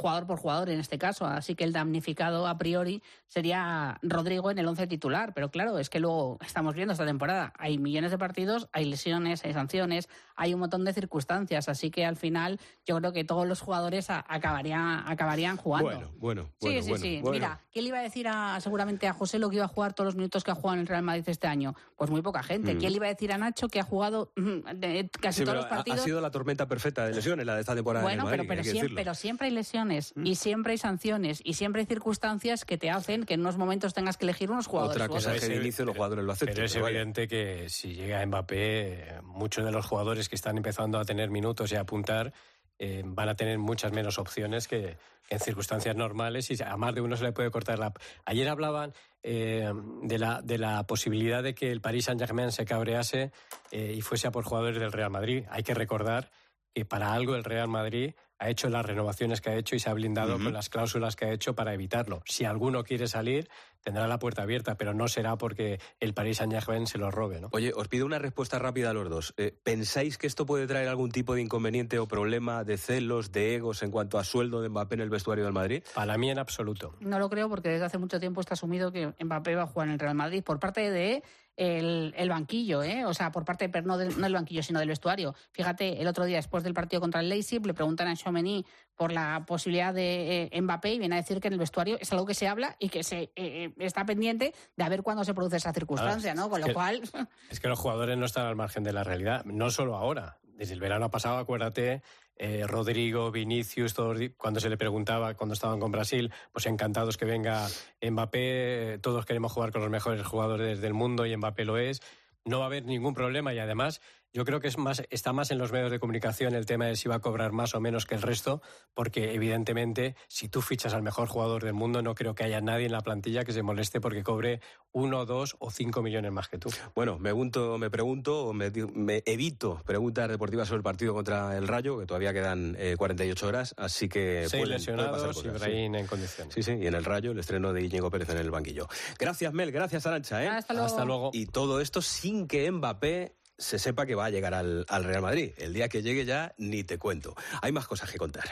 [0.00, 1.26] jugador por jugador en este caso.
[1.26, 5.34] Así que el damnificado a priori sería Rodrigo en el once titular.
[5.34, 9.44] Pero claro, es que luego estamos viendo esta temporada, hay millones de partidos, hay lesiones,
[9.44, 10.08] hay sanciones,
[10.42, 11.68] hay un montón de circunstancias.
[11.68, 15.90] Así que al final yo creo que todos los jugadores a- acabarían, acabarían jugando.
[15.90, 17.18] Bueno, bueno, Sí, bueno, sí, bueno, sí.
[17.20, 17.32] bueno.
[17.34, 19.92] Mira, ¿qué le iba a decir a, seguramente a José lo que iba a jugar
[19.92, 21.74] todos los minutos que ha jugado en el Real Madrid este año?
[21.96, 22.74] Pues muy poca gente.
[22.74, 22.78] Mm.
[22.78, 25.58] ¿Quién le iba a decir a Nacho que ha jugado mm, de- casi Sí, todos
[25.58, 26.00] los partidos?
[26.00, 28.46] ha sido la tormenta perfecta de lesiones la de esta temporada en el Bueno, Madrid,
[28.48, 28.92] pero, pero, siempre.
[28.92, 28.96] Mm.
[28.96, 33.24] pero siempre hay lesiones y siempre hay sanciones y siempre hay circunstancias que te hacen
[33.24, 34.96] que en unos momentos tengas que elegir unos jugadores.
[34.96, 36.54] Otra cosa es que de inicio los jugadores lo aceptan.
[36.54, 36.96] Pero es pero vaya.
[37.00, 41.70] evidente que si llega Mbappé, muchos de los jugadores que están empezando a tener minutos
[41.72, 42.32] y a apuntar
[42.78, 44.96] eh, van a tener muchas menos opciones que,
[45.28, 47.92] en circunstancias normales y a más de uno se le puede cortar la...
[48.24, 49.70] Ayer hablaban eh,
[50.02, 53.32] de, la, de la posibilidad de que el Paris Saint-Germain se cabrease
[53.70, 55.44] eh, y fuese a por jugadores del Real Madrid.
[55.50, 56.30] Hay que recordar
[56.74, 59.90] que para algo el Real Madrid ha hecho las renovaciones que ha hecho y se
[59.90, 62.22] ha blindado con las cláusulas que ha hecho para evitarlo.
[62.24, 63.50] Si alguno quiere salir,
[63.82, 67.40] tendrá la puerta abierta, pero no será porque el Paris Saint-Germain se lo robe.
[67.40, 67.48] ¿no?
[67.52, 69.34] Oye, os pido una respuesta rápida a los dos.
[69.36, 73.56] Eh, ¿Pensáis que esto puede traer algún tipo de inconveniente o problema de celos, de
[73.56, 75.82] egos en cuanto a sueldo de Mbappé en el vestuario del Madrid?
[75.94, 76.96] Para mí en absoluto.
[77.00, 79.88] No lo creo porque desde hace mucho tiempo está asumido que Mbappé va a jugar
[79.88, 81.22] en el Real Madrid por parte de
[81.60, 83.04] el, el banquillo, ¿eh?
[83.04, 85.34] o sea, por parte, pero no del, no del banquillo, sino del vestuario.
[85.52, 88.64] Fíjate, el otro día después del partido contra el Leipzig le preguntan a Chomeny
[88.96, 92.10] por la posibilidad de eh, Mbappé y viene a decir que en el vestuario es
[92.12, 95.34] algo que se habla y que se eh, está pendiente de a ver cuándo se
[95.34, 96.48] produce esa circunstancia, ¿no?
[96.48, 97.02] Con lo que- cual,
[97.50, 100.38] Es que los jugadores no están al margen de la realidad, no solo ahora.
[100.60, 102.02] Desde el verano pasado, acuérdate,
[102.36, 103.94] eh, Rodrigo, Vinicius,
[104.36, 107.66] cuando se le preguntaba cuando estaban con Brasil, pues encantados que venga
[108.02, 112.02] Mbappé, todos queremos jugar con los mejores jugadores del mundo y Mbappé lo es.
[112.44, 114.02] No va a haber ningún problema y además
[114.32, 116.96] yo creo que es más, está más en los medios de comunicación el tema de
[116.96, 118.62] si va a cobrar más o menos que el resto,
[118.94, 122.86] porque evidentemente si tú fichas al mejor jugador del mundo no creo que haya nadie
[122.86, 124.60] en la plantilla que se moleste porque cobre
[124.92, 126.70] uno, dos o cinco millones más que tú.
[126.94, 131.56] Bueno, me pregunto, me pregunto, o me, me evito preguntas deportivas sobre el partido contra
[131.56, 135.44] el Rayo, que todavía quedan eh, 48 horas, así que Seis pueden- lesionados pueden pasar
[135.44, 136.54] y cosas, Brahim en condiciones.
[136.54, 138.88] Sí, sí, y en el Rayo el estreno de Íñigo Pérez en el banquillo.
[139.18, 140.42] Gracias, Mel, gracias, Arancha.
[140.44, 140.48] ¿eh?
[140.48, 140.86] Hasta luego.
[140.86, 141.30] Hasta luego.
[141.32, 145.22] Y todo esto sin que Mbappé se sepa que va a llegar al, al Real
[145.22, 145.52] Madrid.
[145.58, 147.36] El día que llegue ya ni te cuento.
[147.62, 148.44] Hay más cosas que contar.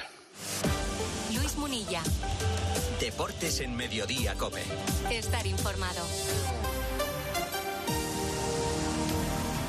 [1.34, 2.02] Luis Munilla.
[3.00, 4.62] Deportes en Mediodía, Cope.
[5.10, 6.04] Estar informado.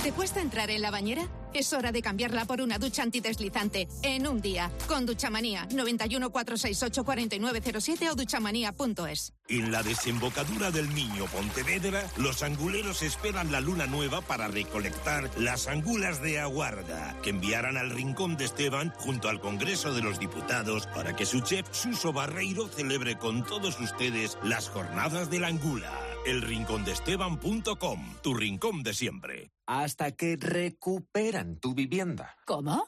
[0.04, 1.28] ¿Te cuesta entrar en la bañera?
[1.54, 7.04] Es hora de cambiarla por una ducha antideslizante en un día con Duchamanía 91 468
[7.04, 9.34] 4907 o duchamanía.es.
[9.50, 15.68] En la desembocadura del Niño Pontevedra, los anguleros esperan la luna nueva para recolectar las
[15.68, 20.88] angulas de aguarda, que enviarán al rincón de Esteban junto al Congreso de los Diputados
[20.88, 26.09] para que su chef Suso Barreiro celebre con todos ustedes las jornadas de la angula.
[26.30, 29.52] Elrincondeesteban.com, tu rincón de siempre.
[29.66, 32.38] Hasta que recuperan tu vivienda.
[32.46, 32.88] ¿Cómo?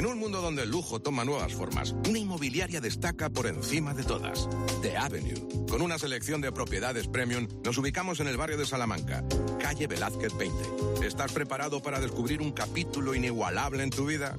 [0.00, 4.02] En un mundo donde el lujo toma nuevas formas, una inmobiliaria destaca por encima de
[4.02, 4.48] todas.
[4.80, 5.66] The Avenue.
[5.68, 9.22] Con una selección de propiedades premium, nos ubicamos en el barrio de Salamanca,
[9.60, 11.06] calle Velázquez 20.
[11.06, 14.38] ¿Estás preparado para descubrir un capítulo inigualable en tu vida?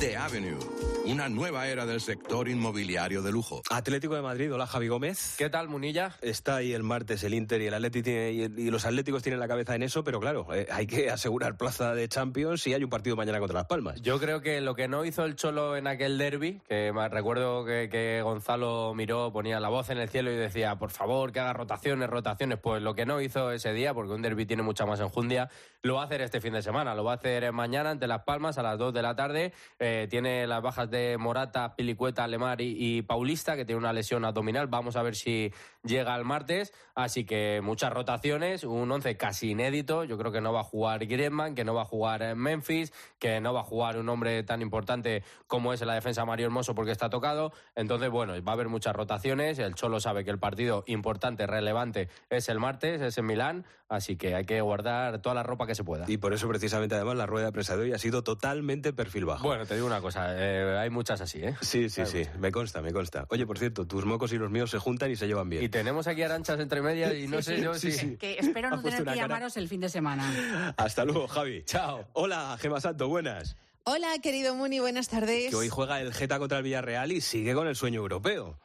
[0.00, 0.58] The Avenue.
[1.06, 3.60] Una nueva era del sector inmobiliario de lujo.
[3.68, 5.34] Atlético de Madrid, hola Javi Gómez.
[5.36, 6.16] ¿Qué tal, Munilla?
[6.22, 9.38] Está ahí el martes el Inter y el Atleti tiene- y, y los Atléticos tienen
[9.38, 12.82] la cabeza en eso, pero claro, eh, hay que asegurar plaza de Champions y hay
[12.82, 14.00] un partido mañana contra Las Palmas.
[14.00, 18.20] Yo creo que lo que no hizo el Cholo en aquel derby, que recuerdo que,
[18.22, 22.10] Gonzalo miró, ponía la voz en el cielo y decía, por favor, que haga rotaciones,
[22.10, 22.58] rotaciones.
[22.58, 25.48] Pues lo que no hizo ese día, porque un derby tiene mucha más enjundia,
[25.80, 26.94] lo va a hacer este fin de semana.
[26.94, 29.52] Lo va a hacer mañana ante Las Palmas a las 2 de la tarde.
[29.78, 34.24] Eh, tiene las bajas de Morata, Pilicueta, Lemar y, y Paulista, que tiene una lesión
[34.26, 34.66] abdominal.
[34.66, 35.50] Vamos a ver si
[35.84, 36.72] llega el martes.
[36.94, 40.04] Así que muchas rotaciones, un 11 casi inédito.
[40.04, 42.92] Yo creo que no va a jugar Griezmann, que no va a jugar eh, Memphis,
[43.18, 46.46] que no va a jugar un hombre tan importante como es en la defensa Mario
[46.46, 47.52] Hermoso porque está tocado.
[47.74, 49.58] Entonces, bueno, va a haber muchas rotaciones.
[49.58, 53.66] El Cholo sabe que el partido importante, relevante, es el martes, es en Milán.
[53.88, 56.06] Así que hay que guardar toda la ropa que se pueda.
[56.08, 59.26] Y por eso precisamente además la rueda de prensa de hoy ha sido totalmente perfil
[59.26, 59.46] bajo.
[59.46, 61.54] Bueno, te digo una cosa, eh, hay muchas así, ¿eh?
[61.60, 63.26] Sí, sí, sí, me consta, me consta.
[63.28, 65.62] Oye, por cierto, tus mocos y los míos se juntan y se llevan bien.
[65.62, 67.98] Y tenemos aquí aranchas entre medias y no sé yo Sí, si...
[67.98, 68.16] sí.
[68.16, 69.16] que espero no tener que cara.
[69.16, 70.72] llamaros el fin de semana.
[70.76, 71.64] Hasta luego, Javi.
[71.64, 72.06] Chao.
[72.12, 73.56] Hola, Gema Santo, buenas.
[73.82, 75.50] Hola, querido Muni, buenas tardes.
[75.50, 78.58] Que hoy juega el Geta contra el Villarreal y sigue con el sueño europeo.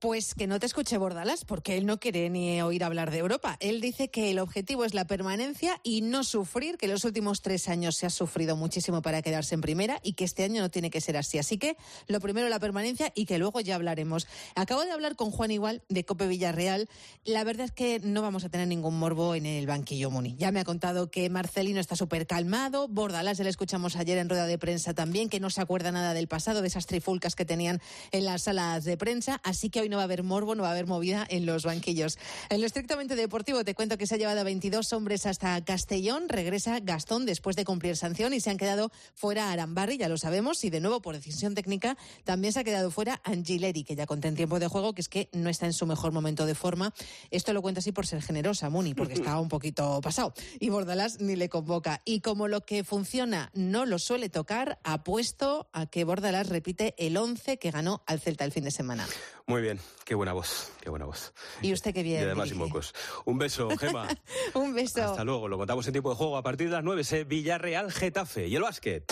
[0.00, 3.58] Pues que no te escuche Bordalas, porque él no quiere ni oír hablar de Europa.
[3.60, 7.68] Él dice que el objetivo es la permanencia y no sufrir, que los últimos tres
[7.68, 10.88] años se ha sufrido muchísimo para quedarse en primera y que este año no tiene
[10.88, 11.36] que ser así.
[11.36, 11.76] Así que
[12.06, 14.26] lo primero la permanencia y que luego ya hablaremos.
[14.54, 16.88] Acabo de hablar con Juan Igual de Cope Villarreal.
[17.26, 20.34] La verdad es que no vamos a tener ningún morbo en el banquillo Muni.
[20.38, 24.30] Ya me ha contado que Marcelino está súper calmado, Bordalas ya le escuchamos ayer en
[24.30, 27.44] rueda de prensa también, que no se acuerda nada del pasado, de esas trifulcas que
[27.44, 27.82] tenían
[28.12, 29.42] en las salas de prensa.
[29.44, 31.64] Así que hoy no va a haber morbo, no va a haber movida en los
[31.64, 32.18] banquillos.
[32.48, 36.28] En lo estrictamente deportivo te cuento que se ha llevado a 22 hombres hasta Castellón,
[36.28, 40.64] regresa Gastón después de cumplir sanción y se han quedado fuera Arambarri, ya lo sabemos,
[40.64, 44.28] y de nuevo por decisión técnica también se ha quedado fuera Angileri, que ya conté
[44.28, 46.94] en tiempo de juego que es que no está en su mejor momento de forma.
[47.30, 50.32] Esto lo cuento así por ser generosa, Muni, porque está un poquito pasado.
[50.58, 52.00] Y Bordalás ni le convoca.
[52.04, 57.16] Y como lo que funciona no lo suele tocar, apuesto a que Bordalás repite el
[57.16, 59.06] 11 que ganó al Celta el fin de semana.
[59.46, 61.32] Muy bien, qué buena voz, qué buena voz.
[61.62, 62.20] Y usted qué bien.
[62.20, 62.94] Y además y mocos.
[63.24, 64.08] Un beso, Gema.
[64.54, 65.04] Un beso.
[65.04, 67.92] Hasta luego, lo contamos en tiempo de juego a partir de las 9, ese Villarreal
[67.92, 69.04] Getafe y el básquet.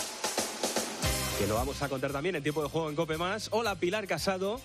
[1.38, 3.48] Que lo vamos a contar también en tiempo de juego en Cope Más.
[3.52, 4.60] Hola Pilar Casado.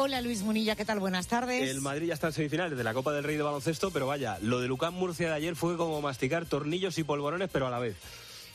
[0.00, 1.00] Hola Luis Munilla, ¿qué tal?
[1.00, 1.68] Buenas tardes.
[1.68, 4.38] El Madrid ya está en semifinales de la Copa del Rey de baloncesto, pero vaya,
[4.42, 7.80] lo de Lucán Murcia de ayer fue como masticar tornillos y polvorones, pero a la
[7.80, 7.96] vez.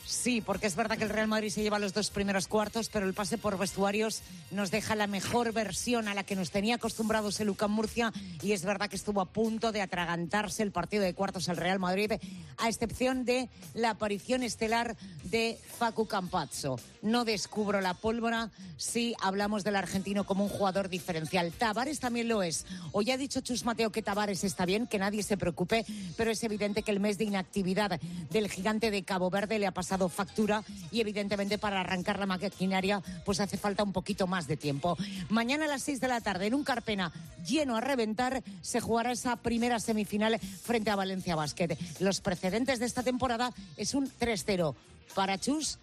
[0.06, 3.06] Sí, porque es verdad que el Real Madrid se lleva los dos primeros cuartos, pero
[3.06, 7.40] el pase por vestuarios nos deja la mejor versión a la que nos tenía acostumbrados
[7.40, 11.14] el Lucán Murcia y es verdad que estuvo a punto de atragantarse el partido de
[11.14, 12.12] cuartos al Real Madrid,
[12.58, 14.94] a excepción de la aparición estelar
[15.24, 16.78] de Facu Campazzo.
[17.00, 21.52] No descubro la pólvora si hablamos del argentino como un jugador diferencial.
[21.52, 22.66] Tavares también lo es.
[22.92, 25.86] Hoy ha dicho Chus Mateo que Tavares está bien, que nadie se preocupe,
[26.16, 27.98] pero es evidente que el mes de inactividad
[28.30, 33.02] del gigante de Cabo Verde le ha pasado factura y evidentemente para arrancar la maquinaria
[33.24, 34.96] pues hace falta un poquito más de tiempo.
[35.28, 37.12] Mañana a las 6 de la tarde en un Carpena
[37.46, 41.78] lleno a reventar se jugará esa primera semifinal frente a Valencia Basket.
[42.00, 44.74] Los precedentes de esta temporada es un 3-0
[45.14, 45.78] para Chus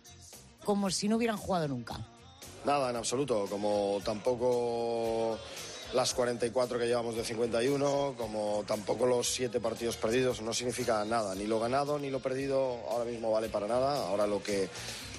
[0.63, 1.99] como si no hubieran jugado nunca.
[2.65, 3.47] Nada, en absoluto.
[3.49, 5.39] Como tampoco
[5.93, 11.35] las 44 que llevamos de 51, como tampoco los siete partidos perdidos, no significa nada.
[11.35, 14.07] Ni lo ganado ni lo perdido ahora mismo vale para nada.
[14.07, 14.69] Ahora lo que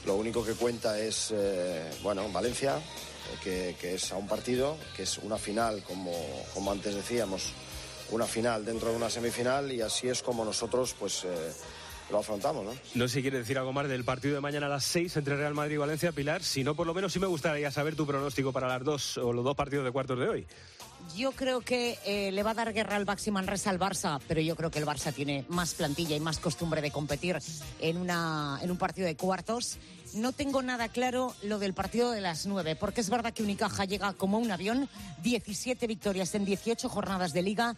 [0.07, 4.77] lo único que cuenta es, eh, bueno, Valencia, eh, que, que es a un partido,
[4.97, 6.13] que es una final, como,
[6.55, 7.53] como antes decíamos,
[8.11, 11.25] una final dentro de una semifinal y así es como nosotros, pues.
[11.25, 11.53] eh,
[12.13, 12.73] lo afrontamos, ¿no?
[12.95, 15.37] No sé si quiere decir algo más del partido de mañana a las 6 entre
[15.37, 16.43] Real Madrid y Valencia, Pilar.
[16.43, 19.33] Si no, por lo menos sí me gustaría saber tu pronóstico para las dos o
[19.33, 20.47] los dos partidos de cuartos de hoy.
[21.17, 24.41] Yo creo que eh, le va a dar guerra al Baxi Manresa al Barça, pero
[24.41, 27.39] yo creo que el Barça tiene más plantilla y más costumbre de competir
[27.81, 29.79] en, una, en un partido de cuartos.
[30.15, 33.85] No tengo nada claro lo del partido de las nueve, porque es verdad que Unicaja
[33.85, 34.89] llega como un avión,
[35.23, 37.77] 17 victorias en 18 jornadas de liga,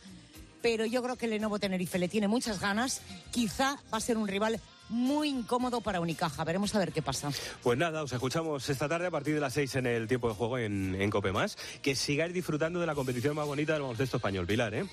[0.65, 3.03] pero yo creo que Lenovo Tenerife le tiene muchas ganas.
[3.31, 4.59] Quizá va a ser un rival
[4.89, 6.43] muy incómodo para Unicaja.
[6.43, 7.31] Veremos a ver qué pasa.
[7.63, 10.35] Pues nada, os escuchamos esta tarde a partir de las 6 en el tiempo de
[10.35, 11.59] juego en, en Cope Más.
[11.83, 14.87] Que sigáis disfrutando de la competición más bonita del baloncesto español, Pilar, ¿eh?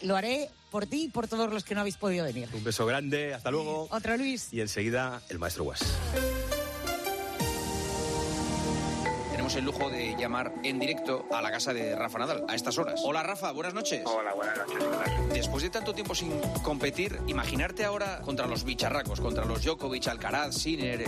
[0.00, 2.48] Lo haré por ti y por todos los que no habéis podido venir.
[2.54, 3.86] Un beso grande, hasta luego.
[3.90, 4.48] Otra Luis.
[4.50, 5.84] Y enseguida el maestro Guas.
[9.48, 12.76] Tenemos el lujo de llamar en directo a la casa de Rafa Nadal a estas
[12.76, 13.00] horas.
[13.02, 14.02] Hola Rafa, buenas noches.
[14.04, 14.84] Hola, buenas noches.
[15.32, 20.54] Después de tanto tiempo sin competir, imaginarte ahora contra los bicharracos, contra los Djokovic, Alcaraz,
[20.54, 21.06] Sinner, eh,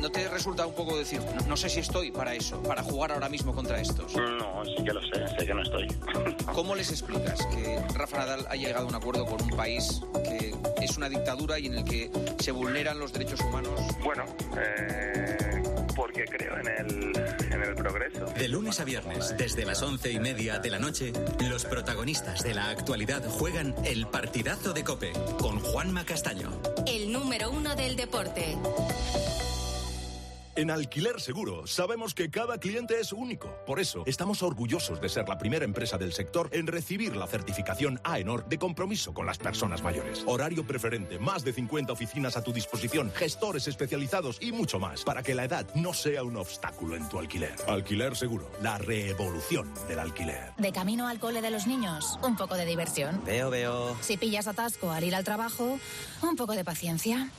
[0.00, 3.10] ¿no te resulta un poco decir, no, no sé si estoy para eso, para jugar
[3.10, 4.14] ahora mismo contra estos?
[4.14, 5.88] No, sí que lo sé, sé que no estoy.
[6.54, 10.54] ¿Cómo les explicas que Rafa Nadal ha llegado a un acuerdo con un país que
[10.80, 13.80] es una dictadura y en el que se vulneran los derechos humanos?
[14.04, 14.24] Bueno,
[14.56, 15.62] eh,
[15.96, 18.26] porque creo en el, en el progreso.
[18.26, 21.12] De lunes a viernes, desde las once y media de la noche,
[21.48, 26.50] los protagonistas de la actualidad juegan el partidazo de Cope con Juanma Castaño.
[26.86, 28.56] El número uno del deporte.
[30.54, 33.56] En Alquiler Seguro sabemos que cada cliente es único.
[33.64, 37.98] Por eso estamos orgullosos de ser la primera empresa del sector en recibir la certificación
[38.04, 40.22] AENOR de compromiso con las personas mayores.
[40.26, 45.22] Horario preferente, más de 50 oficinas a tu disposición, gestores especializados y mucho más para
[45.22, 47.54] que la edad no sea un obstáculo en tu alquiler.
[47.66, 50.52] Alquiler Seguro, la revolución del alquiler.
[50.58, 53.22] De camino al cole de los niños, un poco de diversión.
[53.24, 53.96] Veo, veo.
[54.02, 55.78] Si pillas atasco al ir al trabajo,
[56.20, 57.30] un poco de paciencia.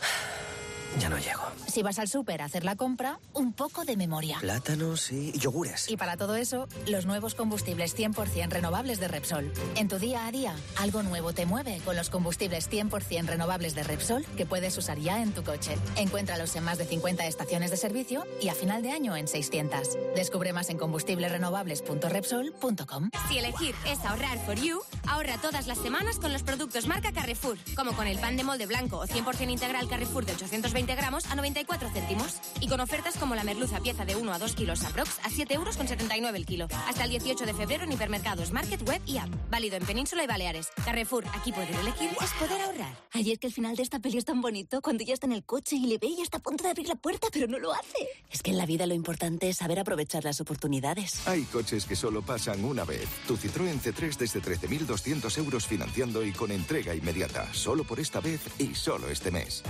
[0.99, 1.41] Ya no llego.
[1.67, 4.37] Si vas al súper a hacer la compra, un poco de memoria.
[4.39, 5.89] Plátanos y yogures.
[5.89, 9.51] Y para todo eso, los nuevos combustibles 100% renovables de Repsol.
[9.75, 13.81] En tu día a día, algo nuevo te mueve con los combustibles 100% renovables de
[13.83, 15.75] Repsol que puedes usar ya en tu coche.
[15.95, 19.97] Encuéntralos en más de 50 estaciones de servicio y a final de año en 600.
[20.15, 23.09] Descubre más en combustiblesrenovables.repsol.com.
[23.29, 27.57] Si elegir es ahorrar for you, ahorra todas las semanas con los productos marca Carrefour,
[27.75, 31.35] como con el pan de molde blanco o 100% integral Carrefour de 820 gramos a
[31.35, 32.39] 94 céntimos.
[32.59, 35.53] Y con ofertas como la merluza pieza de 1 a 2 kilos aprox a 7
[35.53, 36.67] euros con 79 el kilo.
[36.87, 39.29] Hasta el 18 de febrero en hipermercados, market, web y app.
[39.49, 40.69] Válido en Península y Baleares.
[40.83, 42.97] Carrefour, aquí poder elegir es poder ahorrar.
[43.11, 45.43] Ayer que el final de esta peli es tan bonito, cuando ya está en el
[45.43, 47.73] coche y le ve y está a punto de abrir la puerta, pero no lo
[47.73, 48.07] hace.
[48.29, 51.27] Es que en la vida lo importante es saber aprovechar las oportunidades.
[51.27, 53.07] Hay coches que solo pasan una vez.
[53.27, 57.53] Tu Citroën C3 desde 13.200 euros financiando y con entrega inmediata.
[57.53, 59.63] Solo por esta vez y solo este mes.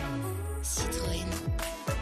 [0.64, 1.03] Citroën.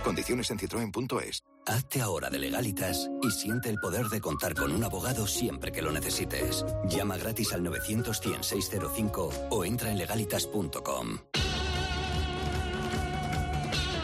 [0.04, 1.43] Condiciones en citroen.es.
[1.66, 5.82] Hazte ahora de legalitas y siente el poder de contar con un abogado siempre que
[5.82, 6.66] lo necesites.
[6.89, 11.20] Llama gratis al 900 605 o entra en legalitas.com.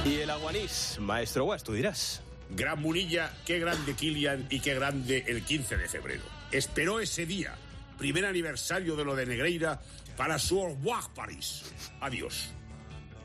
[0.06, 2.22] Y el aguanís, maestro Guas, tú dirás.
[2.50, 6.24] Gran Munilla, qué grande Kilian y qué grande el 15 de febrero.
[6.52, 7.56] Esperó ese día,
[7.98, 9.82] primer aniversario de lo de Negreira,
[10.16, 11.64] para su revoir París.
[12.00, 12.52] Adiós.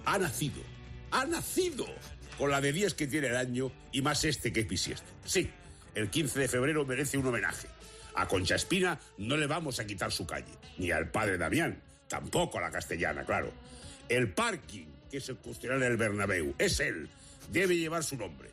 [0.05, 0.61] Ha nacido,
[1.13, 1.87] ha nacido,
[2.39, 5.03] con la de días que tiene el año y más este que es.
[5.25, 5.51] Sí,
[5.95, 7.69] el 15 de febrero merece un homenaje.
[8.15, 12.59] A Concha Espina no le vamos a quitar su calle, ni al padre Damián, tampoco
[12.59, 13.53] a la castellana, claro.
[14.09, 17.09] El parking que se construirá en el Bernabéu es él,
[17.51, 18.51] debe llevar su nombre.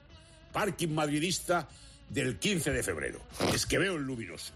[0.51, 1.67] Parking madridista
[2.09, 3.21] del 15 de febrero.
[3.53, 4.53] Es que veo el luminoso.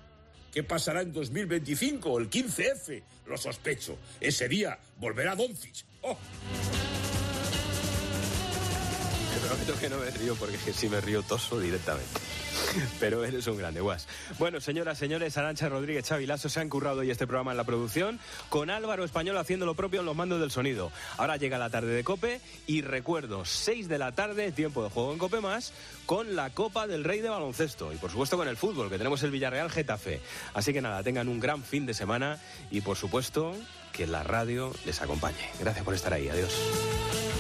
[0.51, 2.19] ¿Qué pasará en 2025?
[2.19, 3.03] El 15F.
[3.27, 3.97] Lo sospecho.
[4.19, 5.85] Ese día volverá Doncic.
[6.01, 6.17] ¡Oh!
[9.47, 12.19] Prometo que no me río porque si me río toso directamente.
[12.99, 14.07] Pero eres un grande, guas.
[14.39, 17.63] Bueno, señoras, señores, Arancha Rodríguez, Xavi Lasso se han currado hoy este programa en la
[17.63, 18.19] producción,
[18.49, 20.91] con Álvaro Español haciendo lo propio en los mandos del sonido.
[21.17, 25.11] Ahora llega la tarde de Cope y recuerdo, 6 de la tarde, tiempo de juego
[25.13, 25.73] en Cope más,
[26.05, 29.23] con la Copa del Rey de Baloncesto y por supuesto con el fútbol, que tenemos
[29.23, 30.21] el Villarreal Getafe.
[30.53, 32.39] Así que nada, tengan un gran fin de semana
[32.71, 33.55] y por supuesto
[33.91, 35.49] que la radio les acompañe.
[35.59, 36.29] Gracias por estar ahí.
[36.29, 37.32] Adiós.